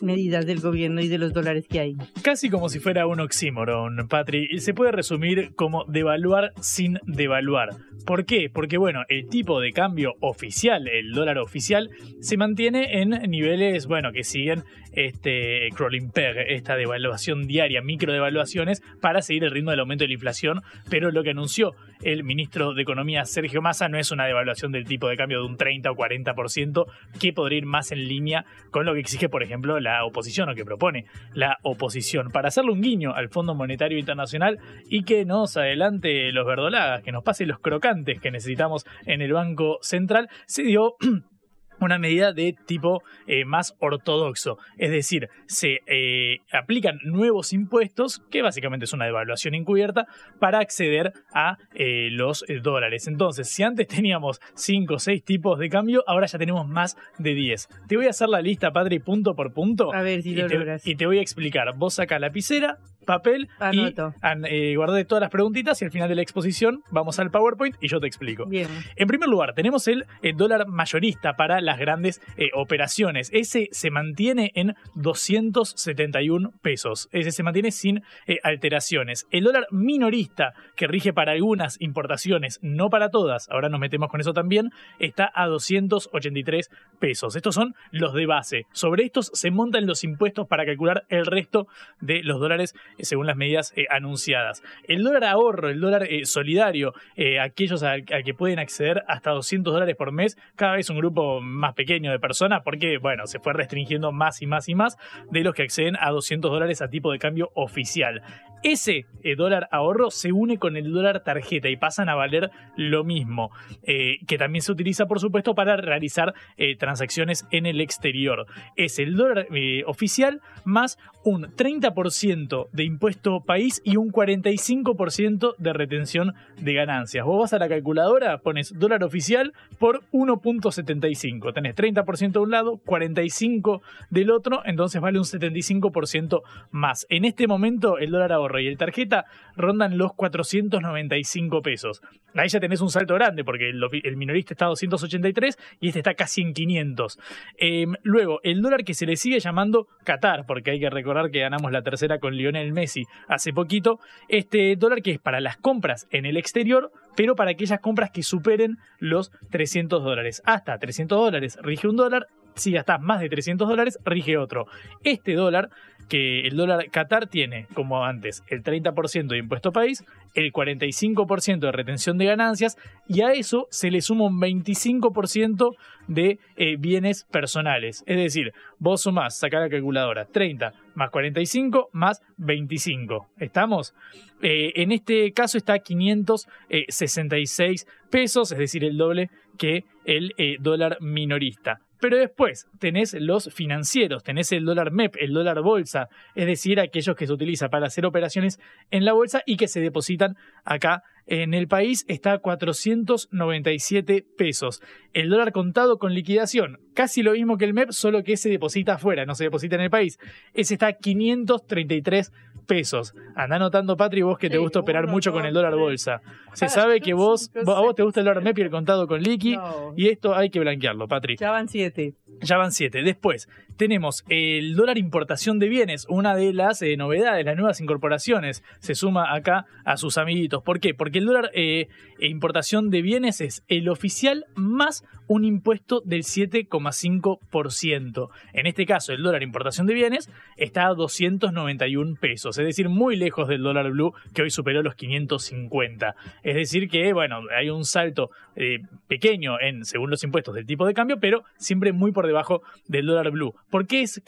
[0.00, 1.96] medidas del gobierno y de los dólares que hay.
[2.22, 4.60] Casi como si fuera un oxímoron, Patri.
[4.60, 7.70] Se puede resumir como devaluar sin devaluar.
[8.06, 8.50] ¿Por qué?
[8.52, 11.90] Porque bueno, el tipo de cambio oficial, el dólar oficial,
[12.20, 18.82] se mantiene en niveles, bueno, que siguen este crawling peg, esta devaluación diaria, micro devaluaciones,
[19.00, 20.62] para seguir el ritmo del aumento de la inflación.
[20.88, 24.84] Pero lo que anunció el ministro de Economía Sergio Massa no es una devaluación del
[24.84, 26.86] tipo de cambio de un 30 o 40%,
[27.20, 30.54] que podría ir más en línea con lo que exige, por ejemplo, la oposición o
[30.54, 34.58] que propone la oposición, para hacerle un guiño al Fondo Monetario Internacional
[34.88, 39.32] y que nos adelante los verdolagas, que nos pase los crocantes que necesitamos en el
[39.32, 40.96] Banco Central, se dio
[41.80, 44.58] una medida de tipo eh, más ortodoxo.
[44.76, 50.06] Es decir, se eh, aplican nuevos impuestos, que básicamente es una devaluación encubierta,
[50.38, 53.06] para acceder a eh, los dólares.
[53.06, 57.34] Entonces, si antes teníamos 5 o 6 tipos de cambio, ahora ya tenemos más de
[57.34, 57.68] 10.
[57.88, 59.92] Te voy a hacer la lista, padre, punto por punto.
[59.94, 60.86] A ver si lo logras.
[60.86, 61.74] Y te voy a explicar.
[61.76, 62.78] Vos saca lapicera,
[63.08, 64.14] papel Anoto.
[64.50, 67.88] y guardé todas las preguntitas y al final de la exposición vamos al PowerPoint y
[67.88, 68.44] yo te explico.
[68.44, 68.68] Bien.
[68.96, 73.30] En primer lugar, tenemos el, el dólar mayorista para las grandes eh, operaciones.
[73.32, 77.08] Ese se mantiene en 271 pesos.
[77.10, 79.26] Ese se mantiene sin eh, alteraciones.
[79.30, 84.20] El dólar minorista, que rige para algunas importaciones, no para todas, ahora nos metemos con
[84.20, 86.68] eso también, está a 283
[87.00, 87.36] pesos.
[87.36, 88.66] Estos son los de base.
[88.72, 91.68] Sobre estos se montan los impuestos para calcular el resto
[92.00, 94.62] de los dólares eh, según las medidas anunciadas.
[94.84, 96.92] El dólar ahorro, el dólar solidario,
[97.40, 101.40] aquellos a, a que pueden acceder hasta 200 dólares por mes, cada vez un grupo
[101.40, 104.96] más pequeño de personas porque, bueno, se fue restringiendo más y más y más
[105.30, 108.22] de los que acceden a 200 dólares a tipo de cambio oficial.
[108.62, 113.04] Ese eh, dólar ahorro se une con el dólar tarjeta y pasan a valer lo
[113.04, 113.50] mismo,
[113.84, 118.46] eh, que también se utiliza, por supuesto, para realizar eh, transacciones en el exterior.
[118.74, 119.46] Es el dólar
[119.86, 127.26] oficial más un 30% de impuesto país y un 45% de retención de ganancias.
[127.26, 131.52] Vos vas a la calculadora, pones dólar oficial por 1.75.
[131.52, 137.06] Tenés 30% de un lado, 45% del otro, entonces vale un 75% más.
[137.10, 142.00] En este momento el dólar ahorro y el tarjeta rondan los 495 pesos.
[142.34, 146.14] Ahí ya tenés un salto grande porque el, minorista está a 283 y este está
[146.14, 147.18] casi en 500.
[147.58, 151.40] Em, luego, el dólar que se le sigue llamando Qatar, porque hay que recordar que
[151.40, 153.98] ganamos la tercera con Lionel Messi hace poquito,
[154.28, 158.22] este dólar que es para las compras en el exterior, pero para aquellas compras que
[158.22, 160.42] superen los 300 dólares.
[160.44, 164.66] Hasta 300 dólares rige un dólar, si gastas más de 300 dólares, rige otro.
[165.04, 165.70] Este dólar,
[166.08, 170.04] que el dólar Qatar tiene, como antes, el 30% de impuesto país,
[170.34, 176.38] el 45% de retención de ganancias, y a eso se le suma un 25% de
[176.56, 178.02] eh, bienes personales.
[178.06, 183.28] Es decir, vos sumás, sacar la calculadora, 30 más 45 más 25.
[183.38, 183.94] ¿Estamos?
[184.42, 190.98] Eh, en este caso está 566 pesos, es decir, el doble que el eh, dólar
[191.00, 191.80] minorista.
[192.00, 197.16] Pero después tenés los financieros, tenés el dólar MEP, el dólar bolsa, es decir, aquellos
[197.16, 201.52] que se utilizan para hacer operaciones en la bolsa y que se depositan acá en
[201.52, 204.80] el país, está a 497 pesos.
[205.12, 208.94] El dólar contado con liquidación, casi lo mismo que el MEP, solo que se deposita
[208.94, 210.18] afuera, no se deposita en el país.
[210.54, 212.32] Ese está a 533
[212.68, 213.14] pesos.
[213.34, 216.20] Anda anotando, Patri, vos que te gusta operar mucho con el dólar bolsa.
[216.52, 219.20] Se sabe que vos, a vos te gusta el dólar MEP y el contado con
[219.20, 219.58] liqui,
[219.96, 221.36] y esto hay que blanquearlo, Patri.
[221.36, 222.14] Ya van siete.
[222.40, 223.02] Ya van siete.
[223.02, 228.62] Después tenemos el dólar importación de bienes, una de las eh, novedades, las nuevas incorporaciones.
[228.80, 230.62] Se suma acá a sus amiguitos.
[230.62, 230.94] ¿Por qué?
[230.94, 231.88] Porque el dólar eh,
[232.20, 238.28] importación de bienes es el oficial más un impuesto del 7,5%.
[238.52, 243.16] En este caso, el dólar importación de bienes está a 291 pesos, es decir, muy
[243.16, 246.14] lejos del dólar blue que hoy superó los 550.
[246.42, 248.30] Es decir, que, bueno, hay un salto
[248.60, 252.62] eh, pequeño en, según los impuestos del tipo de cambio, pero siempre muy por debajo
[252.88, 253.54] del dólar blue.
[253.70, 254.20] Porque es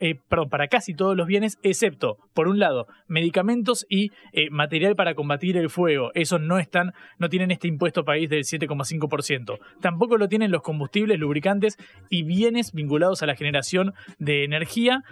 [0.00, 0.14] eh,
[0.48, 5.56] para casi todos los bienes, excepto, por un lado, medicamentos y eh, material para combatir
[5.56, 6.12] el fuego.
[6.14, 9.58] Esos no están, no tienen este impuesto país del 7,5%.
[9.80, 11.76] Tampoco lo tienen los combustibles, lubricantes
[12.08, 15.02] y bienes vinculados a la generación de energía,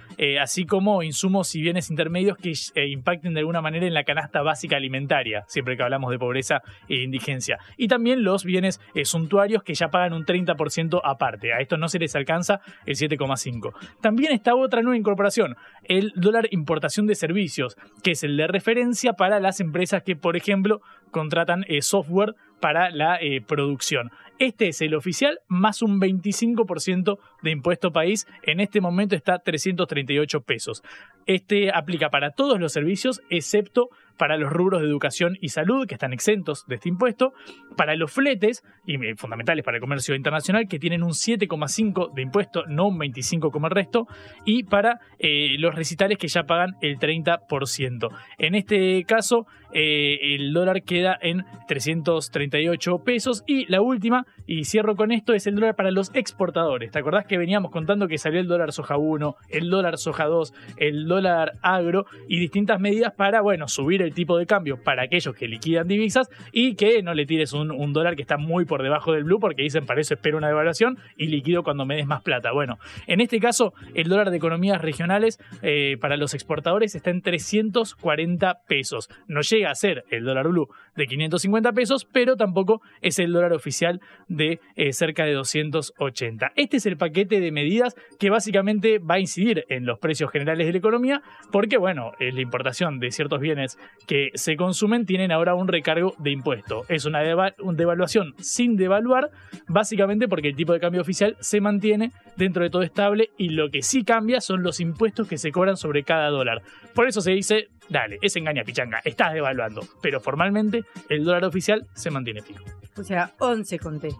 [0.41, 4.43] así como insumos y bienes intermedios que eh, impacten de alguna manera en la canasta
[4.43, 7.59] básica alimentaria, siempre que hablamos de pobreza e indigencia.
[7.77, 11.53] Y también los bienes eh, suntuarios que ya pagan un 30% aparte.
[11.53, 13.73] A esto no se les alcanza el 7,5%.
[14.01, 19.13] También está otra nueva incorporación, el dólar importación de servicios, que es el de referencia
[19.15, 20.81] para las empresas que, por ejemplo,
[21.11, 24.11] contratan software para la producción.
[24.39, 28.27] Este es el oficial más un 25% de impuesto país.
[28.43, 30.83] En este momento está 338 pesos.
[31.27, 33.91] Este aplica para todos los servicios excepto
[34.21, 37.33] para los rubros de educación y salud, que están exentos de este impuesto,
[37.75, 42.21] para los fletes, y eh, fundamentales para el comercio internacional, que tienen un 7,5 de
[42.21, 44.07] impuesto, no un 25 como el resto,
[44.45, 48.09] y para eh, los recitales que ya pagan el 30%.
[48.37, 54.97] En este caso, eh, el dólar queda en 338 pesos, y la última, y cierro
[54.97, 56.91] con esto, es el dólar para los exportadores.
[56.91, 60.53] ¿Te acordás que veníamos contando que salió el dólar soja 1, el dólar soja 2,
[60.77, 65.35] el dólar agro, y distintas medidas para, bueno, subir el tipo de cambio para aquellos
[65.35, 69.13] que liquidan divisas y que no le tires un, dólar que está muy por debajo
[69.13, 72.23] del blue porque dicen para eso espero una devaluación y liquido cuando me des más
[72.23, 72.53] plata.
[72.53, 77.23] Bueno, en este caso el dólar de economías regionales eh, para los exportadores está en
[77.23, 79.09] 340 pesos.
[79.27, 83.53] No llega a ser el dólar blue de 550 pesos, pero tampoco es el dólar
[83.53, 86.53] oficial de eh, cerca de 280.
[86.57, 90.67] Este es el paquete de medidas que básicamente va a incidir en los precios generales
[90.67, 95.55] de la economía porque, bueno, la importación de ciertos bienes que se consumen tienen ahora
[95.55, 96.85] un recargo de impuesto.
[96.89, 99.31] Es una, devaluación sin devaluar,
[99.69, 103.71] básicamente porque el tipo de cambio oficial se mantiene dentro de todo estable y lo
[103.71, 106.63] que sí cambia son los impuestos que se cobran sobre cada dólar.
[106.95, 111.87] Por eso se dice, dale, es engaña pichanga, estás devaluando, pero formalmente el dólar oficial
[111.95, 112.65] se mantiene fijo.
[112.97, 114.11] O sea, 11 conté.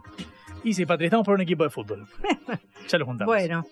[0.63, 2.07] Y sí, Patri, estamos por un equipo de fútbol.
[2.89, 3.35] ya lo juntamos.
[3.35, 3.67] Bueno,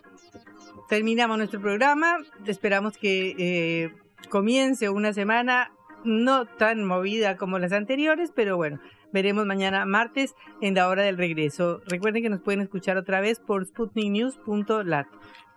[0.88, 2.16] terminamos nuestro programa.
[2.46, 3.92] Esperamos que eh,
[4.28, 5.70] comience una semana
[6.04, 8.80] no tan movida como las anteriores, pero bueno,
[9.12, 11.80] veremos mañana martes en la hora del regreso.
[11.86, 15.06] Recuerden que nos pueden escuchar otra vez por sputniknews.lat.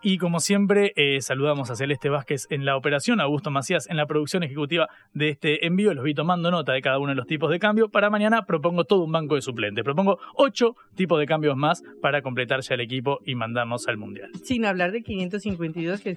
[0.04, 3.96] Y como siempre, eh, saludamos a Celeste Vázquez en la operación, a Augusto Macías en
[3.96, 5.94] la producción ejecutiva de este envío.
[5.94, 7.88] Los vi tomando nota de cada uno de los tipos de cambio.
[7.88, 9.84] Para mañana propongo todo un banco de suplentes.
[9.84, 14.30] Propongo ocho tipos de cambios más para completar ya el equipo y mandamos al Mundial.
[14.42, 16.16] Sin hablar de 552 que,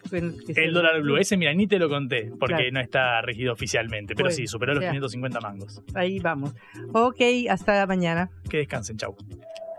[0.55, 4.15] El dólar blue, ese mira, ni te lo conté porque no está regido oficialmente.
[4.15, 5.83] Pero sí, superó los 550 mangos.
[5.93, 6.55] Ahí vamos.
[6.91, 7.21] Ok,
[7.51, 8.31] hasta mañana.
[8.49, 9.15] Que descansen, chau.